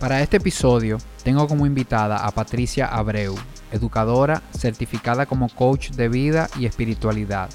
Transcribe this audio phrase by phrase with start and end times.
[0.00, 3.34] Para este episodio tengo como invitada a Patricia Abreu,
[3.70, 7.50] educadora certificada como coach de vida y espiritualidad.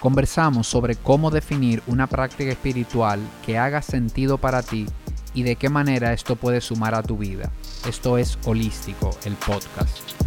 [0.00, 4.86] Conversamos sobre cómo definir una práctica espiritual que haga sentido para ti
[5.34, 7.50] y de qué manera esto puede sumar a tu vida.
[7.86, 10.23] Esto es Holístico, el podcast.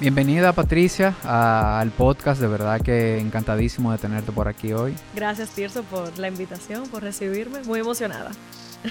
[0.00, 4.94] Bienvenida Patricia al podcast, de verdad que encantadísimo de tenerte por aquí hoy.
[5.16, 8.30] Gracias Tirso por la invitación, por recibirme, muy emocionada.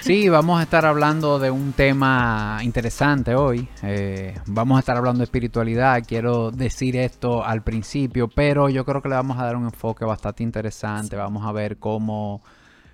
[0.02, 3.66] Sí, vamos a estar hablando de un tema interesante hoy.
[3.82, 6.02] Eh, vamos a estar hablando de espiritualidad.
[6.06, 10.04] Quiero decir esto al principio, pero yo creo que le vamos a dar un enfoque
[10.04, 11.16] bastante interesante.
[11.16, 12.42] Vamos a ver cómo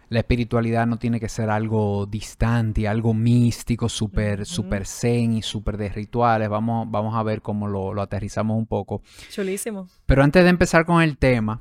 [0.08, 5.76] la espiritualidad no tiene que ser algo distante, algo místico, súper super zen y súper
[5.76, 6.48] de rituales.
[6.48, 9.02] Vamos, vamos a ver cómo lo, aterrizamos un poco.
[9.30, 9.88] Chulísimo.
[10.06, 11.60] Pero antes de empezar con el tema,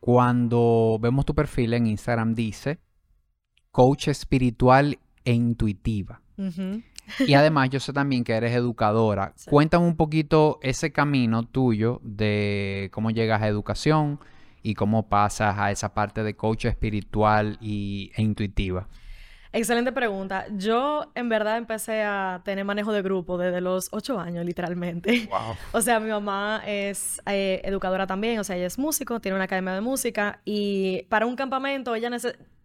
[0.00, 2.78] cuando vemos tu perfil en Instagram dice
[3.70, 6.20] coach espiritual e intuitiva.
[7.26, 9.34] Y además yo sé también que eres educadora.
[9.46, 14.18] Cuéntame un poquito ese camino tuyo de cómo llegas a educación,
[14.62, 18.88] y cómo pasas a esa parte de coach espiritual y, e intuitiva?
[19.54, 20.46] Excelente pregunta.
[20.56, 25.28] Yo en verdad empecé a tener manejo de grupo desde los ocho años, literalmente.
[25.30, 25.56] Wow.
[25.72, 29.44] O sea, mi mamá es eh, educadora también, o sea, ella es músico, tiene una
[29.44, 32.10] academia de música y para un campamento ella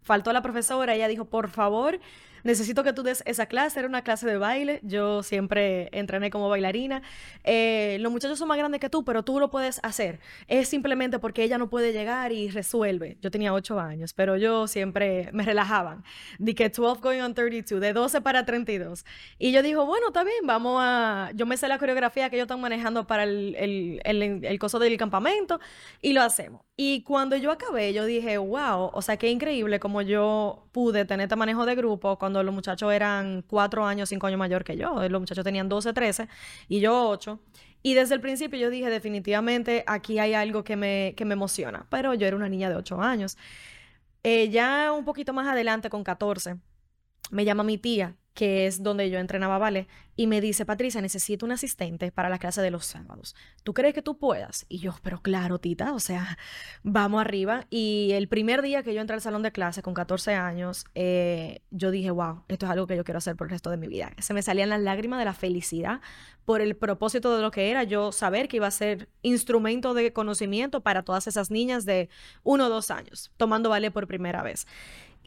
[0.02, 2.00] faltó a la profesora, ella dijo, por favor,
[2.48, 6.48] necesito que tú des esa clase, era una clase de baile, yo siempre entrené como
[6.48, 7.02] bailarina,
[7.44, 11.18] eh, los muchachos son más grandes que tú, pero tú lo puedes hacer, es simplemente
[11.18, 15.44] porque ella no puede llegar y resuelve, yo tenía 8 años, pero yo siempre me
[15.44, 16.04] relajaban,
[16.38, 19.04] de que 12 going on 32, de 12 para 32,
[19.38, 22.46] y yo digo, bueno, está bien, vamos a, yo me sé la coreografía que ellos
[22.46, 25.60] están manejando para el, el, el, el coso del campamento,
[26.00, 26.62] y lo hacemos.
[26.80, 31.24] Y cuando yo acabé, yo dije, wow, o sea, qué increíble como yo pude tener
[31.24, 35.08] este manejo de grupo cuando los muchachos eran cuatro años, cinco años mayor que yo.
[35.08, 36.28] Los muchachos tenían 12, 13
[36.68, 37.40] y yo 8.
[37.82, 41.86] Y desde el principio yo dije, definitivamente aquí hay algo que me, que me emociona.
[41.90, 43.36] Pero yo era una niña de 8 años.
[44.24, 46.56] Eh, ya un poquito más adelante, con 14,
[47.30, 51.44] me llama mi tía que es donde yo entrenaba ballet, y me dice, Patricia, necesito
[51.44, 53.34] un asistente para la clase de los sábados.
[53.64, 54.64] ¿Tú crees que tú puedas?
[54.68, 56.38] Y yo, pero claro, tita, o sea,
[56.84, 57.66] vamos arriba.
[57.68, 61.62] Y el primer día que yo entré al salón de clase con 14 años, eh,
[61.72, 63.88] yo dije, wow, esto es algo que yo quiero hacer por el resto de mi
[63.88, 64.12] vida.
[64.18, 66.00] Se me salían las lágrimas de la felicidad
[66.44, 70.12] por el propósito de lo que era yo saber que iba a ser instrumento de
[70.12, 72.08] conocimiento para todas esas niñas de
[72.44, 74.64] uno o dos años, tomando ballet por primera vez.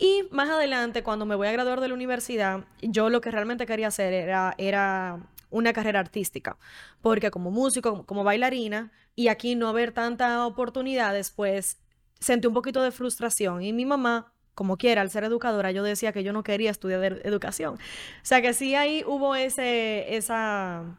[0.01, 3.67] Y más adelante, cuando me voy a graduar de la universidad, yo lo que realmente
[3.67, 5.19] quería hacer era, era
[5.51, 6.57] una carrera artística,
[7.03, 11.78] porque como músico, como bailarina, y aquí no haber tantas oportunidades, pues
[12.19, 13.61] sentí un poquito de frustración.
[13.61, 17.22] Y mi mamá, como quiera, al ser educadora, yo decía que yo no quería estudiar
[17.23, 17.75] educación.
[17.75, 17.79] O
[18.23, 20.97] sea que sí ahí hubo ese, esa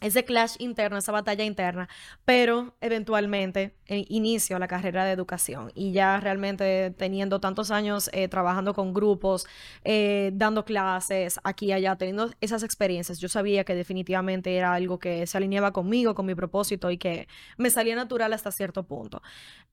[0.00, 1.88] ese clash interno, esa batalla interna,
[2.24, 8.28] pero eventualmente eh, inicio la carrera de educación y ya realmente teniendo tantos años eh,
[8.28, 9.46] trabajando con grupos,
[9.84, 14.98] eh, dando clases aquí y allá, teniendo esas experiencias, yo sabía que definitivamente era algo
[14.98, 17.28] que se alineaba conmigo, con mi propósito y que
[17.58, 19.22] me salía natural hasta cierto punto.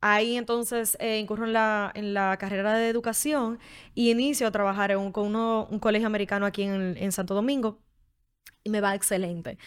[0.01, 3.59] Ahí entonces incurro en la, en la carrera de educación
[3.95, 7.79] y inicio a trabajar en un, con un colegio americano aquí en, en Santo Domingo
[8.63, 9.57] y me va excelente.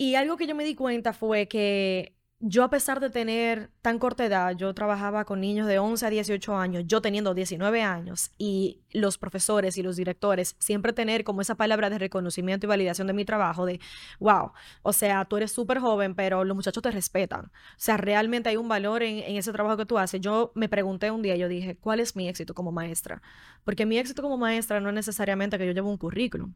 [0.00, 3.98] Y algo que yo me di cuenta fue que yo a pesar de tener tan
[3.98, 8.30] corta edad, yo trabajaba con niños de 11 a 18 años, yo teniendo 19 años
[8.38, 13.08] y los profesores y los directores siempre tener como esa palabra de reconocimiento y validación
[13.08, 13.78] de mi trabajo de,
[14.20, 17.44] wow, o sea, tú eres súper joven, pero los muchachos te respetan.
[17.44, 20.18] O sea, realmente hay un valor en, en, ese trabajo que tú haces.
[20.22, 23.20] Yo me pregunté un día, yo dije, ¿cuál es mi éxito como maestra?
[23.64, 26.54] Porque mi éxito como maestra no es necesariamente que yo llevo un currículum.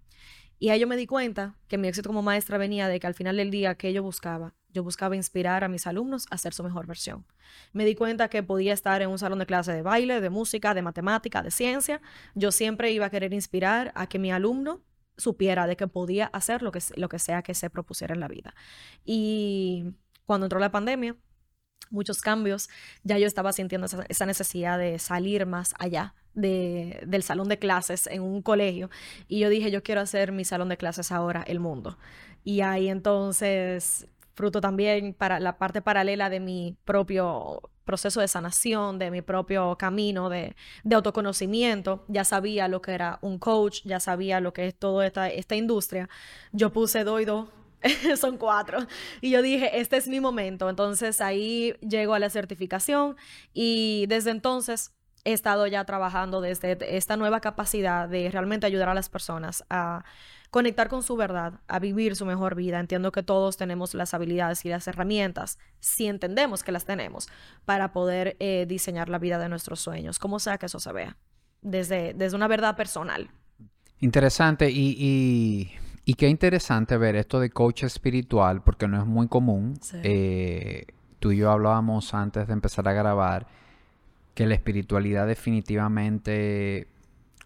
[0.59, 3.15] Y ahí yo me di cuenta que mi éxito como maestra venía de que al
[3.15, 4.54] final del día, que yo buscaba?
[4.72, 7.26] Yo buscaba inspirar a mis alumnos a ser su mejor versión.
[7.72, 10.74] Me di cuenta que podía estar en un salón de clase de baile, de música,
[10.74, 12.01] de matemática, de ciencia.
[12.34, 14.83] Yo siempre iba a querer inspirar a que mi alumno
[15.16, 18.28] supiera de que podía hacer lo que, lo que sea que se propusiera en la
[18.28, 18.54] vida.
[19.04, 19.95] Y
[20.27, 21.16] cuando entró la pandemia,
[21.91, 22.68] muchos cambios,
[23.03, 28.07] ya yo estaba sintiendo esa, necesidad de salir más allá de, del salón de clases
[28.07, 28.91] en un colegio.
[29.28, 31.98] Y yo dije, yo quiero hacer mi salón de clases ahora, el mundo.
[32.45, 38.98] Y ahí entonces, fruto también para la parte paralela de mi propio proceso de sanación,
[38.98, 44.01] de mi propio camino de, de autoconocimiento, ya sabía lo que era un coach, ya
[44.01, 46.09] sabía lo que es toda esta, esta industria.
[46.53, 47.51] Yo puse doido
[48.16, 48.78] son cuatro.
[49.21, 50.69] Y yo dije, este es mi momento.
[50.69, 53.16] Entonces ahí llego a la certificación
[53.53, 54.92] y desde entonces
[55.24, 60.04] he estado ya trabajando desde esta nueva capacidad de realmente ayudar a las personas a
[60.50, 62.78] conectar con su verdad, a vivir su mejor vida.
[62.78, 67.28] Entiendo que todos tenemos las habilidades y las herramientas, si entendemos que las tenemos,
[67.65, 71.16] para poder eh, diseñar la vida de nuestros sueños, como sea que eso se vea,
[71.60, 73.30] desde, desde una verdad personal.
[73.98, 75.74] Interesante y,
[76.04, 79.78] y, qué interesante ver esto de coach espiritual, porque no es muy común.
[80.04, 80.86] Eh,
[81.18, 83.48] tú y yo hablábamos antes de empezar a grabar
[84.34, 86.89] que la espiritualidad definitivamente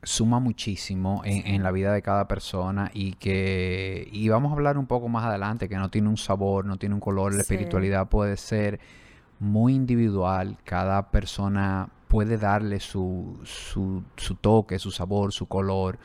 [0.03, 4.87] suma muchísimo en, la vida de cada persona y que, y vamos a hablar un
[4.87, 8.37] poco más adelante, que no tiene un sabor, no tiene un color, la espiritualidad puede
[8.37, 8.79] ser
[9.41, 15.99] muy individual, cada persona puede darle su, su, su toque, su sabor, su color,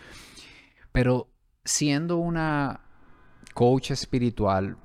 [0.91, 1.27] pero
[1.63, 2.81] siendo una
[3.53, 4.75] coach espiritual,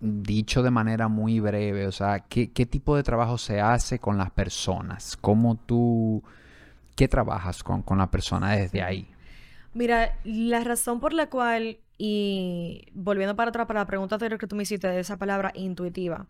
[0.00, 4.18] dicho de manera muy breve, o sea, ¿qué, qué tipo de trabajo se hace con
[4.18, 5.16] las personas?
[5.16, 6.22] ¿Cómo tú
[6.96, 9.06] ¿Qué trabajas con, la persona desde ahí?
[9.74, 14.46] Mira, la razón por la cual, y volviendo para atrás para la pregunta anterior que
[14.46, 16.26] tú me hiciste de esa palabra intuitiva,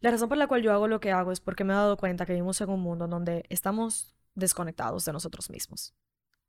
[0.00, 1.98] la razón por la cual yo hago lo que hago es porque me he dado
[1.98, 5.94] cuenta que vivimos en un mundo donde estamos desconectados de nosotros mismos.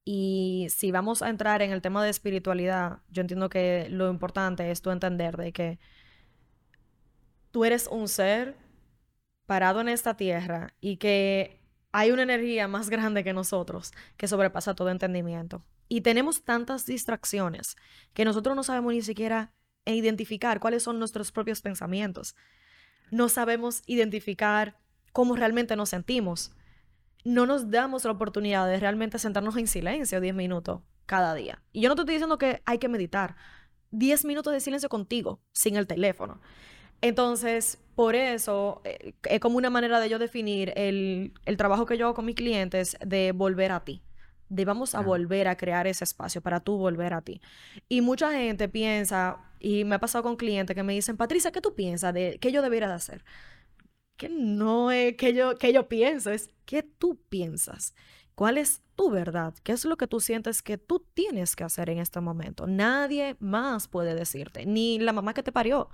[0.06, 4.70] Y si vamos a entrar en el tema de espiritualidad, yo entiendo que lo importante
[4.70, 5.80] es tú entender de que
[7.52, 8.58] tú eres un ser
[9.46, 11.62] parado en esta tierra y que
[11.92, 15.64] hay una energía más grande que nosotros que sobrepasa todo entendimiento.
[15.88, 17.76] Y tenemos tantas distracciones
[18.14, 19.54] que nosotros no sabemos ni siquiera
[19.86, 22.36] identificar cuáles son nuestros propios pensamientos.
[23.12, 24.80] No sabemos identificar
[25.12, 26.52] cómo realmente nos sentimos.
[27.24, 31.62] No nos damos la oportunidad de realmente sentarnos en silencio 10 minutos cada día.
[31.72, 33.36] Y yo no te estoy diciendo que hay que meditar.
[33.92, 36.42] 10 minutos de silencio contigo, sin el teléfono.
[37.02, 42.06] Entonces, por eso eh, es como una manera de yo definir el, trabajo que yo
[42.06, 44.02] hago con mis clientes de volver a ti.
[44.50, 47.42] De vamos a volver a crear ese espacio para tú volver a ti.
[47.90, 51.62] Y mucha gente piensa, y me ha pasado con clientes que me dicen, Patricia, ¿qué
[51.62, 53.26] tú piensas de qué yo debería de hacer?
[54.24, 57.94] Que no es que yo, que yo pienso, es qué tú piensas.
[58.36, 59.54] ¿Cuál es verdad?
[59.64, 62.68] ¿Qué es lo que tú sientes que tú tienes que hacer en este momento?
[62.68, 65.90] Nadie más puede decirte, ni la mamá que te parió.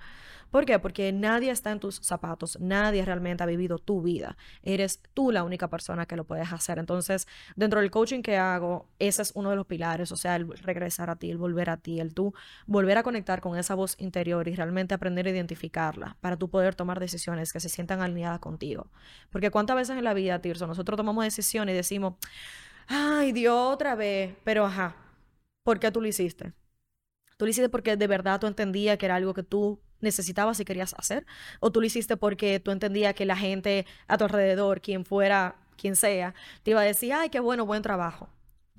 [0.51, 0.79] ¿Por qué?
[0.79, 4.35] Porque nadie está en tus zapatos, nadie realmente ha vivido tu vida.
[4.63, 6.79] Eres tú la única persona que lo puedes hacer.
[6.79, 10.47] Entonces, dentro del coaching que hago, ese es uno de los pilares, o sea, el
[10.57, 12.33] regresar a ti, el volver a ti, el tú
[12.65, 16.73] volver a conectar con esa voz interior y realmente aprender a identificarla para tú poder
[16.73, 18.88] tomar decisiones que se sientan alineadas contigo.
[19.29, 22.15] Porque cuántas veces en la vida, Tirso, nosotros tomamos decisiones y decimos,
[22.89, 24.95] ay, Dios, otra vez, pero ajá,
[25.63, 26.53] ¿por qué tú lo hiciste?
[27.38, 30.65] Tú lo hiciste porque de verdad tú entendías que era algo que tú necesitabas y
[30.65, 31.25] querías hacer,
[31.62, 35.57] o tú lo hiciste porque tú entendías que la gente a tu alrededor, quien fuera,
[35.77, 38.30] quien sea, te iba a decir, ay, qué bueno, buen trabajo.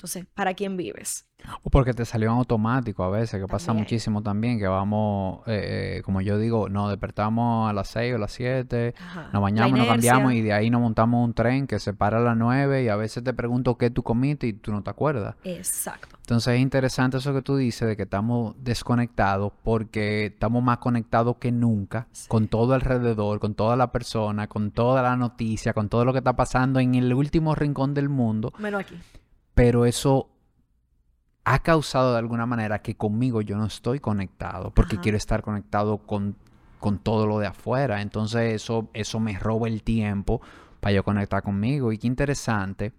[0.01, 1.27] Entonces, ¿para quién vives?
[1.63, 5.99] O porque te salió en automático a veces, que pasa muchísimo también, que vamos, eh,
[5.99, 8.95] eh, como yo digo, nos despertamos a las 6 o a las 7,
[9.31, 12.21] nos bañamos, nos cambiamos y de ahí nos montamos un tren que se para a
[12.21, 15.37] las 9 y a veces te pregunto qué tú comiste y tú no te acuerdas.
[15.45, 16.17] Exacto.
[16.19, 21.37] Entonces es interesante eso que tú dices de que estamos desconectados porque estamos más conectados
[21.37, 26.07] que nunca con todo alrededor, con toda la persona, con toda la noticia, con todo
[26.07, 28.55] lo que está pasando en el último rincón del mundo.
[28.59, 28.97] Menos aquí
[29.55, 30.29] pero eso
[31.45, 35.99] ha causado de alguna manera que conmigo yo no estoy conectado, porque quiero estar conectado
[35.99, 36.37] con,
[36.79, 38.03] con, todo lo de afuera.
[38.03, 40.41] Entonces eso, eso me roba el tiempo
[40.81, 41.93] para yo conectar conmigo.
[41.93, 42.93] Y qué interesante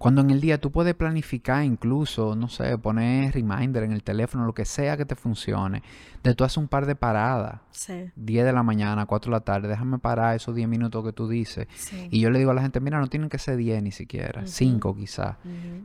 [0.00, 4.46] cuando en el día tú puedes planificar incluso, no sé, poner reminder en el teléfono,
[4.46, 5.82] lo que sea que te funcione,
[6.22, 7.60] de tú haces un par de paradas.
[7.70, 8.10] Sí.
[8.16, 11.28] 10 de la mañana, 4 de la tarde, déjame parar esos 10 minutos que tú
[11.28, 11.68] dices.
[12.10, 14.46] Y yo le digo a la gente, mira, no tienen que ser 10 ni siquiera,
[14.46, 15.36] 5 quizás.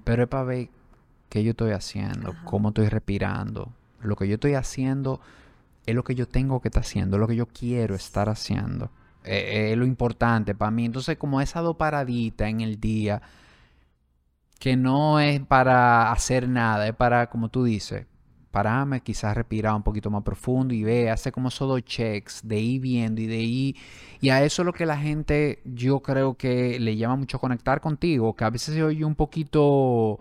[0.05, 0.69] Pero es para ver
[1.27, 3.74] qué yo estoy haciendo, cómo estoy respirando.
[4.00, 5.19] Lo que yo estoy haciendo
[5.86, 8.91] es lo que yo tengo que estar haciendo, es lo que yo quiero estar haciendo.
[9.25, 10.86] Eh, es lo importante para mí.
[10.86, 13.22] Entonces, como esa dos paraditas en el día
[14.65, 18.07] que no es para hacer nada, es para, como tú dices,
[18.50, 22.60] pararme, quizás respirar un poquito más profundo y ver, hacer como esos dos checks de
[22.60, 23.75] ir viendo y de ir.
[24.22, 27.79] Y a eso es lo que la gente, yo creo que le llama mucho conectar
[27.79, 30.19] contigo, que a veces se oye un poquito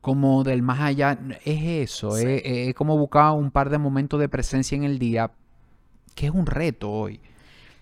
[0.00, 1.16] como del más allá.
[1.44, 1.62] Es
[1.92, 5.30] eso, es, es como buscar un par de momentos de presencia en el día,
[6.16, 7.20] que es un reto hoy.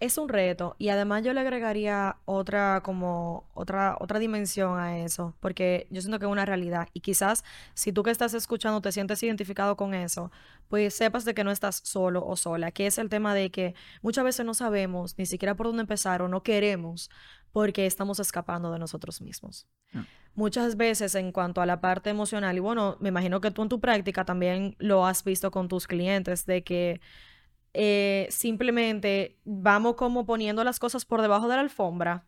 [0.05, 5.35] Es un reto y además yo le agregaría otra como otra otra dimensión a eso,
[5.41, 7.45] porque yo siento que es una realidad y quizás
[7.75, 10.31] si tú que estás escuchando te sientes identificado con eso,
[10.69, 13.75] pues sepas de que no estás solo o sola, que es el tema de que
[14.03, 17.11] muchas veces no sabemos ni siquiera por dónde empezar o no queremos
[17.53, 19.69] porque estamos escapando de nosotros mismos.
[19.93, 20.01] Mm.
[20.35, 23.69] Muchas veces en cuanto a la parte emocional, y bueno, me imagino que tú en
[23.69, 27.01] tu práctica también lo has visto con tus clientes, de que
[27.75, 32.25] eh, simplemente vamos como poniendo las cosas por debajo de la alfombra,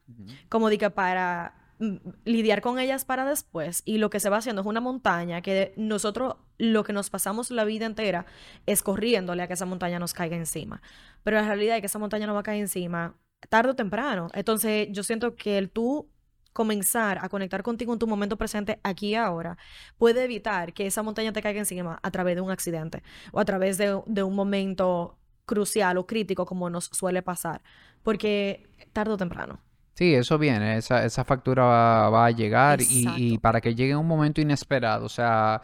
[0.48, 3.82] como diga, para mm, lidiar con ellas para después.
[3.84, 7.50] Y lo que se va haciendo es una montaña que nosotros lo que nos pasamos
[7.50, 8.26] la vida entera
[8.66, 10.82] es corriéndole a que esa montaña nos caiga encima.
[11.22, 13.14] Pero la realidad es que esa montaña no va a caer encima
[13.48, 14.28] tarde o temprano.
[14.34, 16.10] Entonces yo siento que el tú
[16.52, 19.58] comenzar a conectar contigo en tu momento presente aquí y ahora
[19.98, 23.44] puede evitar que esa montaña te caiga encima a través de un accidente o a
[23.44, 27.62] través de, de un momento crucial o crítico como nos suele pasar,
[28.02, 29.58] porque tarde o temprano.
[29.94, 34.42] Sí, eso viene, esa, esa factura va, a llegar y, para que llegue un momento
[34.42, 35.62] inesperado, o sea,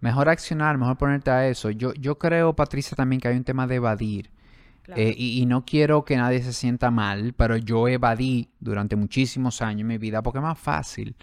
[0.00, 1.70] mejor accionar, mejor ponerte a eso.
[1.70, 4.30] Yo, yo creo, Patricia, también que hay un tema de evadir.
[4.96, 9.62] Eh, y, y, no quiero que nadie se sienta mal, pero yo evadí durante muchísimos
[9.62, 11.14] años en mi vida porque es más fácil.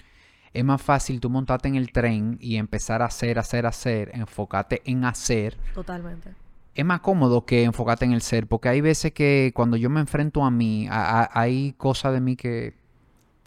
[0.54, 4.82] Es más fácil tú montarte en el tren y empezar a hacer, hacer, hacer, enfocarte
[4.86, 5.58] en hacer.
[5.74, 6.47] Totalmente
[6.78, 10.00] es más cómodo que enfocarte en el ser, porque hay veces que cuando yo me
[10.00, 12.76] enfrento a mí, hay cosas de mí que,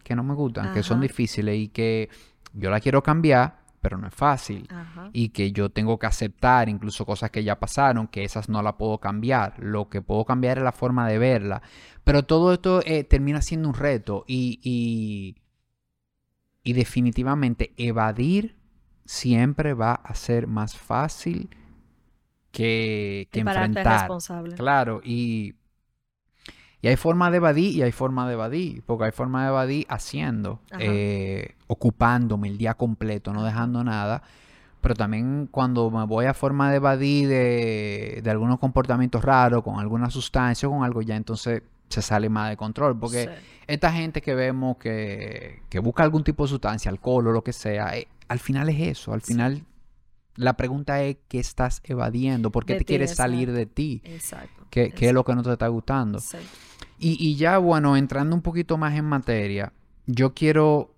[0.02, 2.08] que no me gustan, que son difíciles y que
[2.54, 4.68] yo la quiero cambiar, pero no es fácil.
[5.12, 8.74] Y que yo tengo que aceptar incluso cosas que ya pasaron, que esas no las
[8.74, 9.54] puedo cambiar.
[9.60, 11.62] Lo que puedo cambiar es la forma de verla.
[12.02, 15.36] Pero todo esto eh, termina siendo un reto y, y,
[16.64, 18.56] y definitivamente evadir
[19.04, 21.48] siempre va a ser más fácil
[22.52, 24.00] que, que enfrentar.
[24.00, 24.56] responsable.
[24.56, 25.54] Claro, y,
[26.82, 29.86] y hay forma de evadir y hay forma de evadir, porque hay forma de evadir
[29.88, 34.22] haciendo, eh, ocupándome el día completo, no dejando nada.
[34.80, 39.78] Pero también cuando me voy a forma de evadir de, de algunos comportamientos raros, con
[39.78, 42.98] alguna sustancia o con algo, ya entonces se sale más de control.
[42.98, 43.28] Porque
[43.66, 47.52] esta gente que vemos que, que, busca algún tipo de sustancia, alcohol o lo que
[47.52, 49.12] sea, eh, al final es eso.
[49.12, 49.64] Al final
[50.36, 52.50] la pregunta es, ¿qué estás evadiendo?
[52.50, 54.00] ¿Por qué te quieres salir de ti?
[54.04, 54.66] Exacto.
[54.70, 56.20] ¿Qué, es lo que no te está gustando?
[56.98, 59.72] Y, y ya, bueno, entrando un poquito más en materia,
[60.06, 60.94] yo quiero,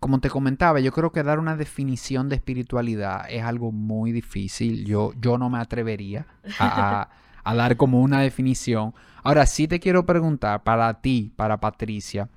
[0.00, 4.84] como te comentaba, yo creo que dar una definición de espiritualidad es algo muy difícil.
[4.86, 6.26] Yo, yo no me atrevería
[6.58, 7.10] a,
[7.44, 8.94] a dar como una definición.
[9.22, 12.28] Ahora sí te quiero preguntar para ti, para Patricia,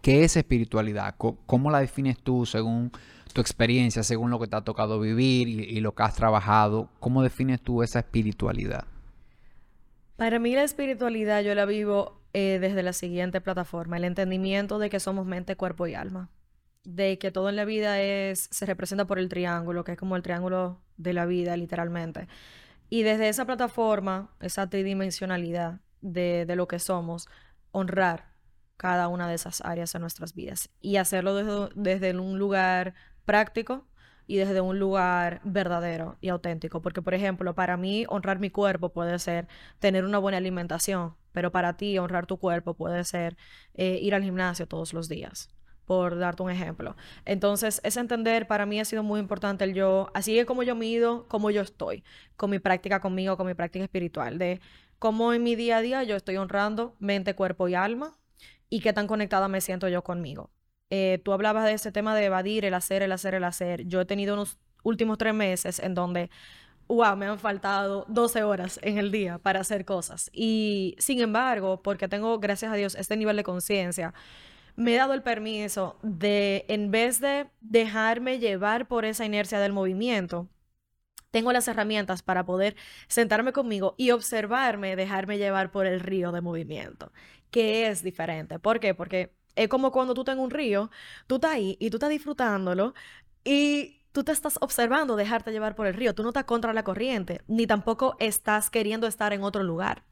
[0.00, 1.14] ¿qué es espiritualidad?
[1.16, 2.92] ¿Cómo la defines tú según
[3.36, 7.22] tu experiencia según lo que te ha tocado vivir y, lo que has trabajado, ¿cómo
[7.22, 8.86] defines tú esa espiritualidad?
[10.16, 14.88] Para mí la espiritualidad yo la vivo eh, desde la siguiente plataforma, el entendimiento de
[14.88, 16.30] que somos mente, cuerpo y alma,
[16.84, 20.16] de que todo en la vida es se representa por el triángulo, que es como
[20.16, 22.28] el triángulo de la vida literalmente.
[22.88, 27.28] Y desde esa plataforma, esa tridimensionalidad de, de lo que somos,
[27.70, 28.32] honrar
[28.78, 32.94] cada una de esas áreas en nuestras vidas y hacerlo desde, desde un lugar
[33.26, 33.86] práctico
[34.26, 36.82] y desde un lugar verdadero y auténtico.
[36.82, 39.46] Porque, por ejemplo, para mí honrar mi cuerpo puede ser
[39.78, 43.36] tener una buena alimentación, pero para ti honrar tu cuerpo puede ser
[43.74, 45.50] eh, ir al gimnasio todos los días,
[45.84, 46.96] por darte un ejemplo.
[47.24, 50.74] Entonces, ese entender para mí ha sido muy importante el yo, así es como yo
[50.74, 52.04] mido, cómo yo estoy,
[52.36, 54.60] con mi práctica conmigo, con mi práctica espiritual, de
[54.98, 58.16] cómo en mi día a día yo estoy honrando mente, cuerpo y alma
[58.68, 60.50] y qué tan conectada me siento yo conmigo.
[60.90, 63.86] Eh, tú hablabas de ese tema de evadir, el hacer, el hacer, el hacer.
[63.86, 66.30] Yo he tenido unos últimos tres meses en donde,
[66.88, 70.30] wow, me han faltado 12 horas en el día para hacer cosas.
[70.32, 74.14] Y sin embargo, porque tengo, gracias a Dios, este nivel de conciencia,
[74.76, 79.72] me he dado el permiso de, en vez de dejarme llevar por esa inercia del
[79.72, 80.48] movimiento,
[81.30, 82.76] tengo las herramientas para poder
[83.08, 87.12] sentarme conmigo y observarme, dejarme llevar por el río de movimiento,
[87.50, 88.58] que es diferente.
[88.58, 88.94] ¿Por qué?
[88.94, 90.90] Porque es como cuando tú estás en un río,
[91.26, 92.94] tú estás ahí y tú estás disfrutándolo
[93.44, 96.14] y tú te estás observando dejarte llevar por el río.
[96.14, 100.04] Tú no estás contra la corriente, ni tampoco estás queriendo estar en otro lugar.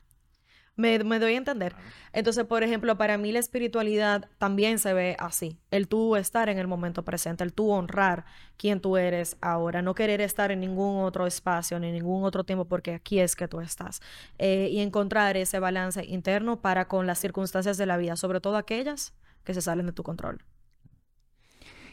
[0.77, 1.75] Me, doy a entender.
[2.13, 5.61] Entonces, por ejemplo, para mí la espiritualidad también se ve así.
[5.71, 8.25] El tú estar en el momento presente, el tú honrar
[8.57, 12.65] quién tú eres ahora, no querer estar en ningún otro espacio ni ningún otro tiempo
[12.65, 14.03] porque aquí es que tú estás.
[14.39, 18.57] Eh, y encontrar ese balance interno para con las circunstancias de la vida, sobre todo
[18.57, 20.43] aquellas que se salen de tu control.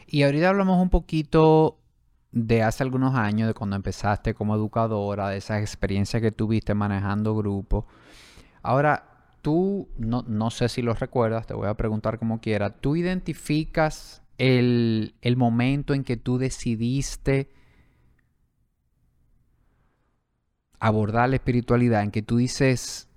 [0.06, 1.78] Y ahorita hablamos un poquito
[2.32, 7.34] de hace algunos años, de cuando empezaste como educadora, de esas experiencias que tuviste manejando
[7.36, 7.84] grupos.
[8.62, 12.96] Ahora, tú, no, no sé si lo recuerdas, te voy a preguntar como quiera, ¿tú
[12.96, 17.52] identificas el, el momento en que tú decidiste
[20.80, 23.08] abordar la espiritualidad, en que tú dices,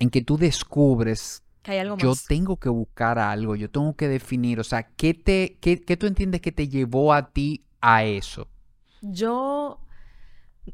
[0.00, 4.08] en que tú descubres que hay algo yo tengo que buscar algo, yo tengo que
[4.08, 8.04] definir, o sea, ¿qué, te, qué, qué tú entiendes que te llevó a ti a
[8.04, 8.48] eso?
[9.00, 9.80] Yo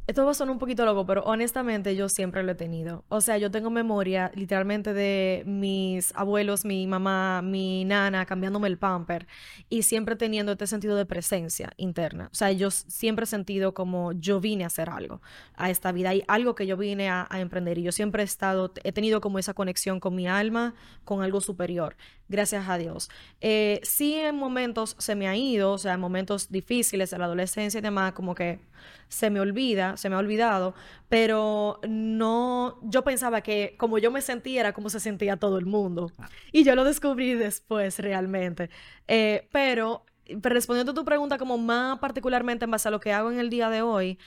[0.07, 3.04] esto va a sonar un poquito loco, pero honestamente yo siempre lo he tenido.
[3.09, 8.76] O sea, yo tengo memoria literalmente de mis abuelos, mi mamá, mi nana cambiándome el
[8.76, 9.26] pamper
[9.71, 12.28] y siempre teniendo este sentido de presencia interna.
[12.33, 15.23] O sea, yo siempre he sentido como yo vine a hacer algo
[15.54, 18.26] a esta vida y algo que yo vine a, a emprender y yo siempre he
[18.26, 21.97] estado, he tenido como esa conexión con mi alma, con algo superior.
[22.28, 23.09] Gracias a Dios.
[23.40, 27.25] Eh, sí, en momentos se me ha ido, o sea, en momentos difíciles de la
[27.25, 28.61] adolescencia y demás, como que
[29.08, 30.74] se me olvida, se me ha olvidado,
[31.08, 35.66] pero no, yo pensaba que como yo me sentía era como se sentía todo el
[35.66, 36.12] mundo.
[36.52, 38.70] Y yo lo descubrí después realmente.
[39.06, 43.30] Eh, pero respondiendo a tu pregunta como más particularmente en base a lo que hago
[43.30, 44.18] en el día de hoy,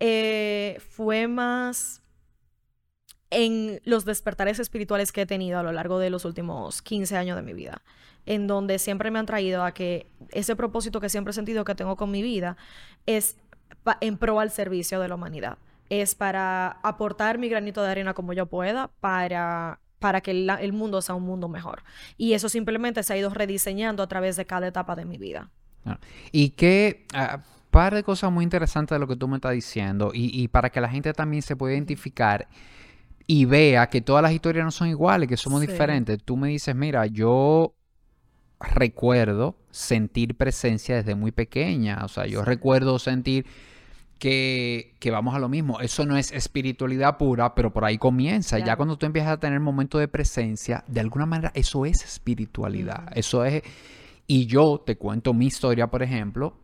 [0.00, 2.02] eh, fue más
[3.30, 7.36] en los despertares espirituales que he tenido a lo largo de los últimos 15 años
[7.36, 7.82] de mi vida,
[8.24, 11.74] en donde siempre me han traído a que ese propósito que siempre he sentido que
[11.74, 12.56] tengo con mi vida
[13.06, 13.36] es
[14.00, 15.56] en pro al servicio de la humanidad.
[15.88, 21.00] Es para aportar mi granito de arena como yo pueda para, para que el mundo
[21.00, 21.82] sea un mundo mejor.
[22.18, 25.50] Y eso simplemente se ha ido rediseñando a través de cada etapa de mi vida.
[25.86, 25.98] Ah,
[26.30, 27.40] Y que, ah,
[27.70, 30.68] par de cosas muy interesantes de lo que tú me estás diciendo, y, y para
[30.70, 32.48] que la gente también se pueda identificar
[33.26, 35.66] y vea que todas las historias no son iguales, que somos Sí.
[35.68, 36.22] diferentes.
[36.22, 37.74] Tú me dices, mira, yo
[38.60, 42.46] recuerdo sentir presencia desde muy pequeña, o sea, yo Sí.
[42.46, 43.46] recuerdo sentir
[44.18, 45.80] que, que vamos a lo mismo.
[45.80, 48.58] Eso no es espiritualidad pura, pero por ahí comienza.
[48.58, 53.10] Ya cuando tú empiezas a tener momentos de presencia, de alguna manera eso es espiritualidad.
[53.14, 53.62] Eso es...
[54.26, 56.56] Y yo te cuento mi historia, por ejemplo.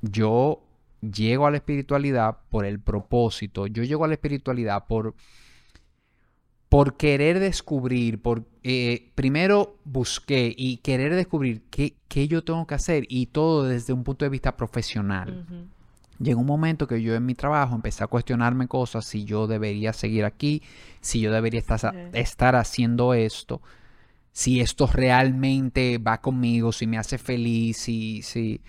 [0.00, 0.62] Yo
[1.00, 3.66] llego a la espiritualidad por el propósito.
[3.66, 5.14] Yo llego a la espiritualidad por,
[6.68, 12.74] por querer descubrir, por eh, primero busqué y querer descubrir qué, qué yo tengo que
[12.74, 15.68] hacer y todo desde un punto de vista profesional.
[16.18, 19.92] Llegó un momento que yo en mi trabajo empecé a cuestionarme cosas, si yo debería
[19.92, 20.62] seguir aquí,
[21.00, 21.60] si yo debería
[22.12, 23.60] estar, haciendo esto,
[24.32, 28.60] si esto realmente va conmigo, si me hace feliz, si, si...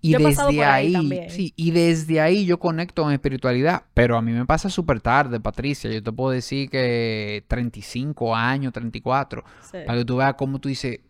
[0.00, 4.32] Y Yo desde ahí sí, y desde ahí yo conecto con espiritualidad, pero a mí
[4.32, 9.78] me pasa súper tarde, Patricia, yo te puedo decir que 35 años, 34, Sí.
[9.86, 11.00] para que tú veas cómo tú dices,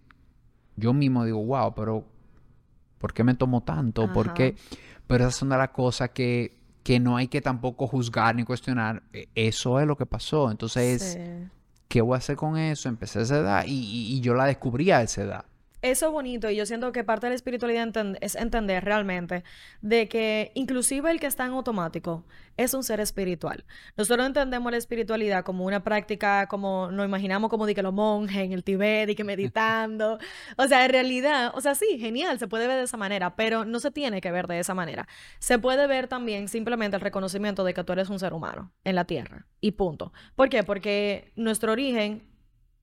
[0.77, 2.05] yo mismo digo, wow, pero
[3.05, 4.11] ¿por qué me tomo tanto?
[4.15, 4.35] ¿Por Ajá.
[4.35, 4.57] qué?
[5.07, 9.03] Pero esas son de las cosas que, que no hay que tampoco juzgar ni cuestionar.
[9.13, 10.51] E- Eso es lo que pasó.
[10.51, 11.49] Entonces, Sí.
[11.87, 12.89] ¿qué voy a hacer con eso?
[12.89, 15.45] Empecé a esa edad y, y- y yo la descubrí a esa edad.
[15.85, 17.91] Eso es bonito y yo siento que parte de la espiritualidad
[18.23, 19.45] es entender realmente
[19.83, 22.25] de que inclusive el que está en automático
[22.57, 23.67] es un ser espiritual.
[23.95, 28.45] Nosotros entendemos la espiritualidad como una práctica, como nos imaginamos como de que los monjes
[28.45, 30.19] en el Tibet y que meditando.
[30.57, 33.67] O sea, en realidad, o sea, sí, genial, se puede ver de esa manera, pero
[33.67, 35.07] no se tiene que ver de esa manera.
[35.39, 38.95] Se puede ver también simplemente el reconocimiento de que tú eres un ser humano en
[38.95, 40.15] la tierra y punto.
[40.35, 40.63] ¿Por qué?
[40.63, 42.27] Porque nuestro origen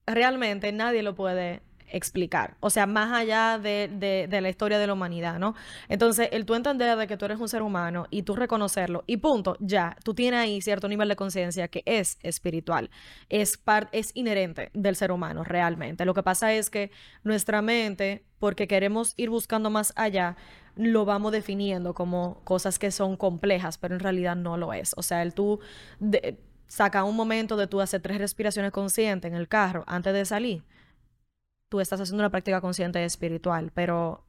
[0.06, 2.56] realmente nadie lo puede explicar.
[2.60, 5.56] O sea, más allá de, de- de la historia de la humanidad, ¿no?
[5.90, 9.18] Entonces, el tú entender de que tú eres un ser humano y tú reconocerlo y
[9.18, 12.90] punto, ya, tú tienes ahí cierto nivel de conciencia que es espiritual,
[13.30, 16.06] es, par- es inherente del ser humano realmente.
[16.06, 16.92] Lo que pasa es que
[17.24, 20.36] nuestra mente, porque queremos ir buscando más allá,
[20.76, 24.94] lo vamos definiendo como cosas que son complejas, pero en realidad no lo es.
[24.98, 25.60] O sea, el tú...
[26.00, 30.24] de- saca un momento de tú hacer tres respiraciones conscientes en el carro antes de
[30.24, 30.64] salir,
[31.72, 34.26] tú estás haciendo una práctica consciente espiritual, pero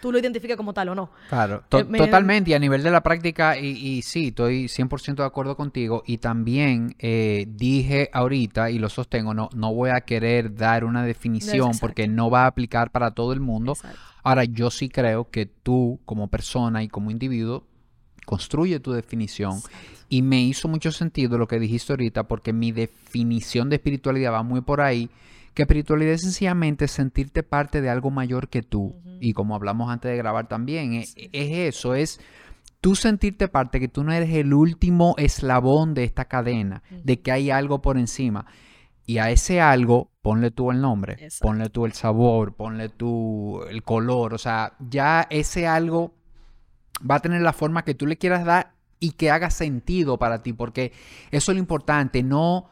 [0.00, 1.10] tú lo identificas como tal o no.
[1.28, 2.52] Claro, to- Eh, me- totalmente.
[2.52, 6.04] Y a nivel de la práctica, y, y sí, estoy 100% de acuerdo contigo.
[6.06, 11.04] Y también eh, dije ahorita, y lo sostengo, no, no voy a querer dar una
[11.04, 11.80] definición exacto.
[11.80, 13.72] porque no va a aplicar para todo el mundo.
[13.72, 13.98] Exacto.
[14.22, 17.66] Ahora, yo sí creo que tú, como persona y como individuo,
[18.24, 19.60] construye tu definición.
[20.08, 24.44] Y me hizo mucho sentido lo que dijiste ahorita, porque mi definición de espiritualidad va
[24.44, 25.10] muy por ahí.
[25.54, 28.96] Que espiritualidad es sencillamente sentirte parte de algo mayor que tú.
[29.20, 31.28] Y como hablamos antes de grabar también, e- Sí.
[31.32, 32.20] es eso, es
[32.80, 37.30] tú sentirte parte, que tú no eres el último eslabón de esta cadena, de que
[37.32, 38.46] hay algo por encima.
[39.06, 41.48] Y a ese algo, ponle tú el nombre, Exacto.
[41.48, 44.32] ponle tú el sabor, ponle tú el color.
[44.34, 46.14] O sea, ya ese algo
[47.08, 50.42] va a tener la forma que tú le quieras dar y que haga sentido para
[50.42, 50.92] ti, porque
[51.32, 52.68] eso es lo importante, no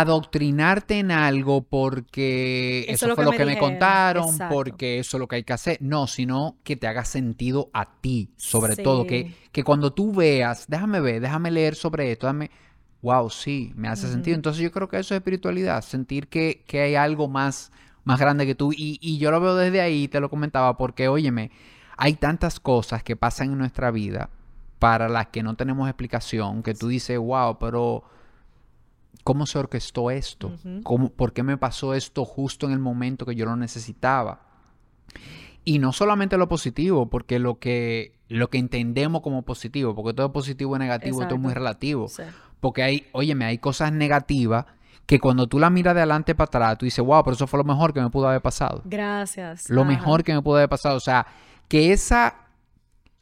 [0.00, 5.36] adoctrinarte en algo porque eso, fue lo que, me, contaron, porque eso es lo que
[5.36, 5.76] hay que hacer.
[5.82, 9.06] No, sino que te haga sentido a ti, sobre todo.
[9.06, 12.50] Que, que cuando tú veas, déjame ver, déjame leer sobre esto, déjame,
[13.02, 14.34] wow, sí, me hace sentido.
[14.34, 17.70] Entonces yo creo que eso es espiritualidad, sentir que, que hay algo más,
[18.04, 18.72] más grande que tú.
[18.72, 21.50] Y, y yo lo veo desde ahí, te lo comentaba, porque óyeme,
[21.98, 24.30] hay tantas cosas que pasan en nuestra vida
[24.78, 28.04] para las que no tenemos explicación, que tú dices, wow, pero
[29.24, 30.52] ¿cómo se orquestó esto?
[30.82, 34.40] ¿Cómo, ¿Por qué me pasó esto justo en el momento que yo lo necesitaba?
[35.64, 40.32] Y no solamente lo positivo, porque lo que, lo que entendemos como positivo, porque todo
[40.32, 42.08] positivo y negativo, todo es muy relativo.
[42.60, 44.66] Porque hay, óyeme, hay cosas negativas
[45.06, 47.58] que cuando tú la miras de adelante para atrás, tú dices, wow, pero eso fue
[47.58, 48.82] lo mejor que me pudo haber pasado.
[48.84, 49.68] Gracias.
[49.68, 50.96] Lo mejor que me pudo haber pasado.
[50.96, 51.26] O sea,
[51.68, 52.36] que esa,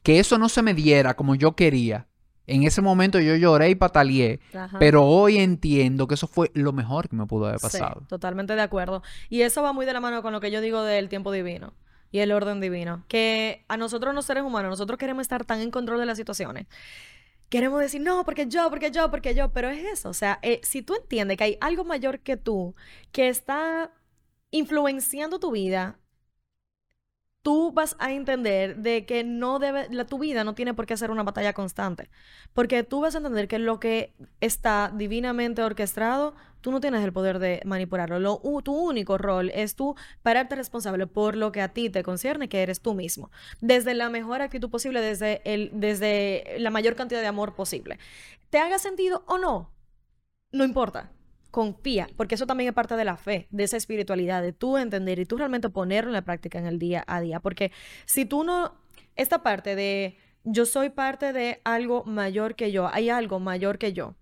[0.02, 2.06] que eso no se me diera como yo quería,
[2.46, 4.40] en ese momento yo lloré y pataleé,
[4.78, 8.00] pero hoy entiendo que eso fue lo mejor que me pudo haber pasado.
[8.00, 9.02] Sí, totalmente de acuerdo.
[9.28, 11.74] Y eso va muy de la mano con lo que yo digo del tiempo divino
[12.10, 13.04] y el orden divino.
[13.08, 16.66] Que a nosotros los seres humanos, nosotros queremos estar tan en control de las situaciones.
[17.48, 20.08] Queremos decir, no, porque yo, porque yo, porque yo, pero es eso.
[20.08, 22.74] O sea, eh, si tú entiendes que hay algo mayor que tú
[23.12, 23.92] que está
[24.50, 25.98] influenciando tu vida,
[27.42, 30.96] tú vas a entender de que no debe, la, tu vida no tiene por qué
[30.96, 32.10] ser una batalla constante.
[32.52, 37.12] Porque tú vas a entender que lo que está divinamente orquestado, tú no tienes el
[37.12, 38.20] poder de manipularlo.
[38.20, 42.48] Lo, tu único rol es tú pararte responsable por lo que a ti te concierne,
[42.48, 43.30] que eres tú mismo.
[43.60, 47.98] Desde la mejor actitud posible, desde, el, desde la mayor cantidad de amor posible.
[48.50, 49.72] ¿Te haga sentido o no?
[50.52, 51.12] No importa
[51.50, 55.18] confía, porque eso también es parte de la fe, de esa espiritualidad, de tú entender
[55.18, 57.40] y tú realmente ponerlo en la práctica en el día a día.
[57.40, 57.72] Porque
[58.06, 58.74] si tú no,
[59.16, 63.92] esta parte de yo soy parte de algo mayor que yo, hay algo mayor que
[63.92, 64.16] yo,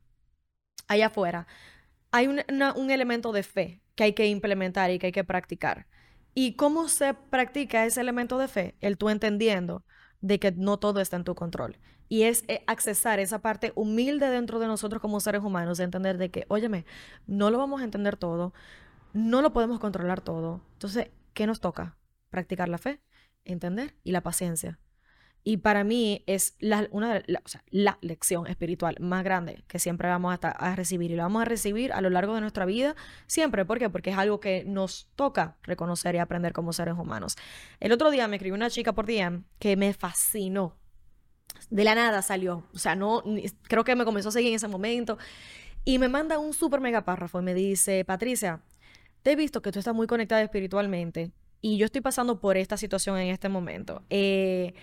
[0.89, 1.47] allá afuera,
[2.11, 2.43] hay un,
[2.77, 5.87] un elemento de fe que hay que implementar y que hay que practicar.
[6.35, 8.77] ¿Y cómo se practica ese elemento de fe?
[8.81, 9.85] El tú entendiendo
[10.21, 14.29] de que no todo está en tu control y es eh, accesar esa parte humilde
[14.31, 16.85] dentro de nosotros como seres humanos, de entender de que, óyeme,
[17.27, 18.55] no lo vamos a entender todo,
[19.13, 20.63] no lo podemos controlar todo.
[20.75, 21.97] Entonces, ¿qué nos toca?
[22.31, 23.01] Practicar la fe,
[23.45, 24.79] entender y la paciencia.
[25.45, 30.39] Y para mí es la, una la, la lección espiritual más grande que siempre vamos
[30.43, 31.11] a, recibir.
[31.11, 33.65] Y lo vamos a recibir a lo largo de nuestra vida siempre.
[33.65, 33.89] ¿Por qué?
[33.89, 37.37] Porque es algo que nos toca reconocer y aprender como seres humanos.
[37.81, 40.77] El otro día me escribió una chica por DM que me fascinó
[41.71, 42.65] de la nada salió.
[42.75, 43.23] O sea, no,
[43.63, 45.19] creo que me comenzó a seguir en ese momento.
[45.85, 48.63] Y me manda un súper mega párrafo y me dice, Patricia,
[49.23, 52.77] te he visto que tú estás muy conectada espiritualmente y yo estoy pasando por esta
[52.77, 54.03] situación en este momento.
[54.11, 54.75] Eh,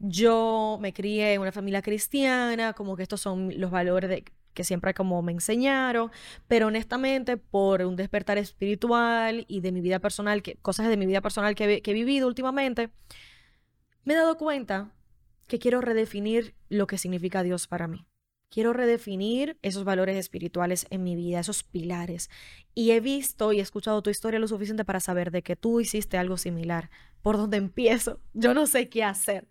[0.00, 4.94] yo me crié en una familia cristiana, como que estos son los valores que siempre
[4.94, 6.10] como me enseñaron,
[6.48, 11.06] pero honestamente por un despertar espiritual y de mi vida personal, que, cosas de mi
[11.06, 12.90] vida personal que he vivido últimamente,
[14.04, 14.92] me he dado cuenta
[15.46, 18.06] que quiero redefinir lo que significa Dios para mí.
[18.48, 22.30] Quiero redefinir esos valores espirituales en mi vida, esos pilares.
[22.72, 26.18] Y he visto y escuchado tu historia lo suficiente para saber de que tú hiciste
[26.18, 26.88] algo similar.
[27.20, 28.20] ¿Por dónde empiezo?
[28.32, 29.48] Yo no sé qué hacer.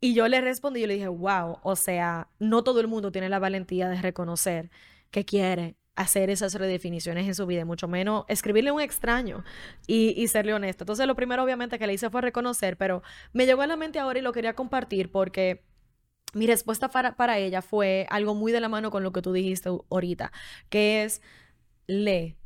[0.00, 3.28] Y yo le respondí, yo le dije, wow, o sea, no todo el mundo tiene
[3.28, 4.70] la valentía de reconocer
[5.10, 9.44] que quiere hacer esas redefiniciones en su vida, mucho menos escribirle a un extraño
[9.86, 10.84] y, serle honesto.
[10.84, 13.98] Entonces, lo primero, obviamente, que le hice fue reconocer, pero me llegó a la mente
[13.98, 15.62] ahora y lo quería compartir porque
[16.32, 19.32] mi respuesta para, para ella fue algo muy de la mano con lo que tú
[19.32, 20.32] dijiste ahorita,
[20.68, 21.20] que es
[21.86, 22.39] lee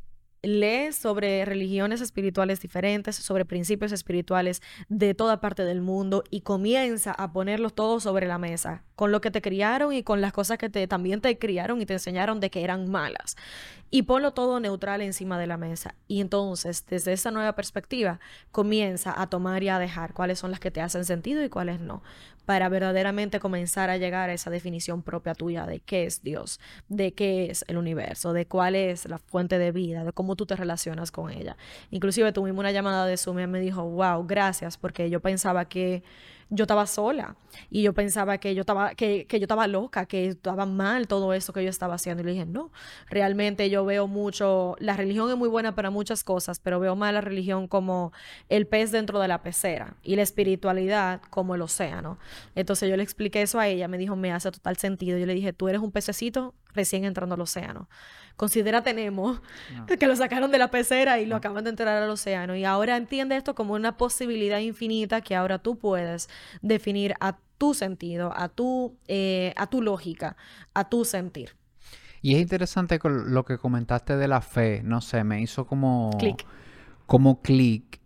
[0.45, 7.11] lee sobre religiones espirituales diferentes, sobre principios espirituales de toda parte del mundo y comienza
[7.11, 10.57] a ponerlos todos sobre la mesa, con lo que te criaron y con las cosas
[10.57, 13.35] que también te criaron y te enseñaron de que eran malas.
[13.91, 15.95] Y ponlo todo neutral encima de la mesa.
[16.07, 18.19] Y entonces, desde esa nueva perspectiva,
[18.51, 21.79] comienza a tomar y a dejar cuáles son las que te hacen sentido y cuáles
[21.79, 22.03] no
[22.45, 27.13] para verdaderamente comenzar a llegar a esa definición propia tuya de qué es Dios, de
[27.13, 30.55] qué es el universo, de cuál es la fuente de vida, de cómo tú te
[30.55, 31.57] relacionas con ella.
[31.91, 36.03] Inclusive tuvimos una llamada de Zoom y me dijo, wow, gracias, porque yo pensaba que
[36.49, 37.35] yo estaba sola
[37.69, 41.33] y yo pensaba que yo estaba, que, que, yo estaba loca, que estaba mal todo
[41.33, 42.21] eso que yo estaba haciendo.
[42.21, 42.71] Y le dije, no,
[43.09, 47.13] realmente yo veo mucho, la religión es muy buena para muchas cosas, pero veo más
[47.13, 48.11] la religión como
[48.49, 52.17] el pez dentro de la pecera y la espiritualidad como el océano.
[52.55, 55.17] Entonces yo le expliqué eso a ella, me dijo, me hace total sentido.
[55.17, 57.89] Yo le dije, tú eres un pececito recién entrando al océano.
[58.35, 59.41] Considera tenemos
[59.99, 62.55] que lo sacaron de la pecera y lo acaban de entrar al océano.
[62.55, 66.29] Y ahora entiende esto como una posibilidad infinita que ahora tú puedes
[66.61, 70.35] definir a tu sentido, a tu, eh, a tu lógica,
[70.73, 71.55] a tu sentir.
[72.21, 76.09] Y es interesante lo que comentaste de la fe, no sé, me hizo como...
[76.17, 76.45] Clic.
[77.05, 78.01] Como clic.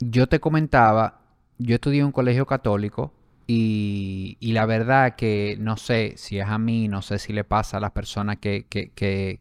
[0.00, 1.22] Yo te comentaba,
[1.58, 3.14] yo estudié en un colegio católico
[3.46, 7.76] y, la verdad que no sé si es a mí, no sé si le pasa
[7.76, 8.66] a las personas que,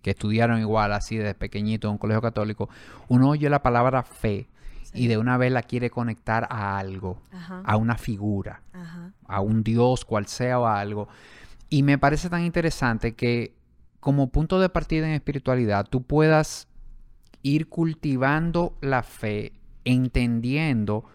[0.04, 2.70] estudiaron igual así desde pequeñito en un colegio católico,
[3.08, 4.48] uno oye la palabra fe
[4.94, 7.22] y de una vez la quiere conectar a algo,
[7.64, 8.62] a una figura,
[9.28, 11.08] a un Dios, cual sea o algo.
[11.70, 13.54] Y me parece tan interesante que
[14.00, 16.68] como punto de partida en espiritualidad tú puedas
[17.42, 19.54] ir cultivando la fe,
[19.86, 21.06] entendiendo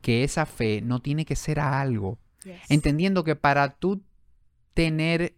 [0.00, 2.18] que esa fe no tiene que ser a algo,
[2.68, 4.02] Entendiendo que para tú
[4.74, 5.34] tener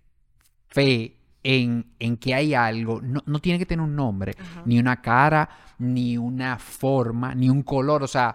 [0.69, 1.85] fe en,
[2.21, 4.35] que hay algo, no, tiene que tener un nombre,
[4.67, 8.03] ni una cara, ni una forma, ni un color.
[8.03, 8.35] O sea,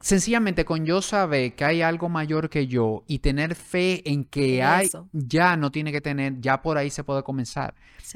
[0.00, 4.62] sencillamente con yo saber que hay algo mayor que yo y tener fe en que
[4.62, 7.74] hay, ya no tiene que tener, ya por ahí se puede comenzar.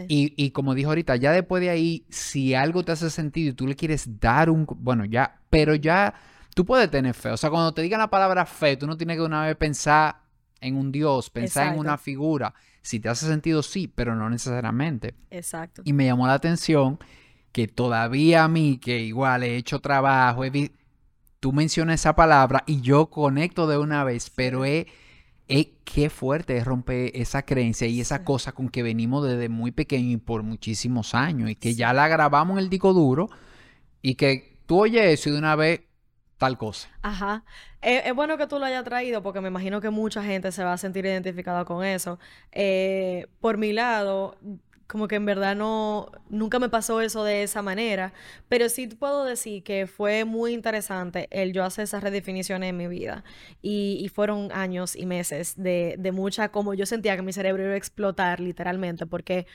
[0.09, 3.55] Y, y, como dijo ahorita, ya después de ahí, si algo te hace sentido y
[3.55, 6.15] tú le quieres dar un, bueno, ya, pero ya
[6.55, 7.31] tú puedes tener fe.
[7.31, 10.23] O sea, cuando te digan la palabra fe, tú no tienes que una vez pensar
[10.61, 12.55] en un Dios, pensar en una figura.
[12.83, 15.15] Si te hace sentido, sí, pero no necesariamente.
[15.31, 15.83] Exacto.
[15.85, 16.99] Y me llamó la atención
[17.53, 20.73] que todavía a mí, que igual he hecho trabajo, he
[21.43, 24.87] tú mencionas esa palabra y yo conecto de una vez, pero es,
[25.85, 30.13] qué fuerte es romper esa creencia y esa cosa con que venimos desde muy pequeño
[30.13, 33.29] y por muchísimos años y que ya la grabamos en el disco duro
[34.01, 35.81] y que tú oyes eso y de una vez
[36.43, 36.89] tal cosa.
[37.03, 37.45] Ajá.
[37.83, 40.65] Eh, es, bueno que tú lo hayas traído porque me imagino que mucha gente se
[40.65, 42.19] va a sentir identificada con eso.
[42.51, 44.37] Eh, por mi lado,
[44.89, 48.13] como que en verdad no, nunca me pasó eso de esa manera,
[48.49, 52.89] pero sí puedo decir que fue muy interesante el yo hacer esas redefiniciones en mi
[52.89, 53.23] vida
[53.63, 57.75] y, fueron años y meses de, de mucha, como yo sentía que mi cerebro iba
[57.75, 59.47] a explotar literalmente, porque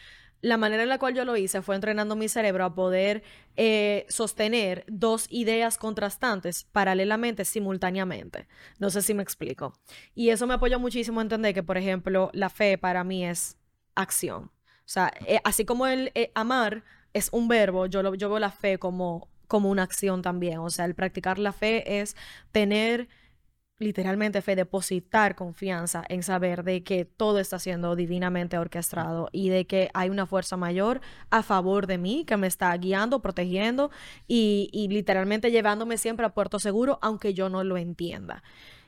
[0.41, 3.23] la manera en la cual yo lo hice fue entrenando mi cerebro a poder
[3.55, 8.47] eh, sostener dos ideas contrastantes paralelamente, simultáneamente.
[8.79, 9.73] No sé si me explico.
[10.13, 13.57] Y eso me apoyó muchísimo a entender que, por ejemplo, la fe para mí es
[13.95, 14.45] acción.
[14.45, 18.39] O sea, eh, así como el eh, amar es un verbo, yo, lo, yo veo
[18.39, 20.59] la fe como, como una acción también.
[20.59, 22.15] O sea, el practicar la fe es
[22.51, 23.09] tener
[23.79, 29.65] literalmente fe, depositar confianza en saber de que todo está siendo divinamente orquestado y de
[29.65, 33.91] que hay una fuerza mayor a favor de mí que me está guiando, protegiendo
[34.27, 38.41] y, literalmente llevándome siempre a puerto seguro, aunque yo no lo entienda.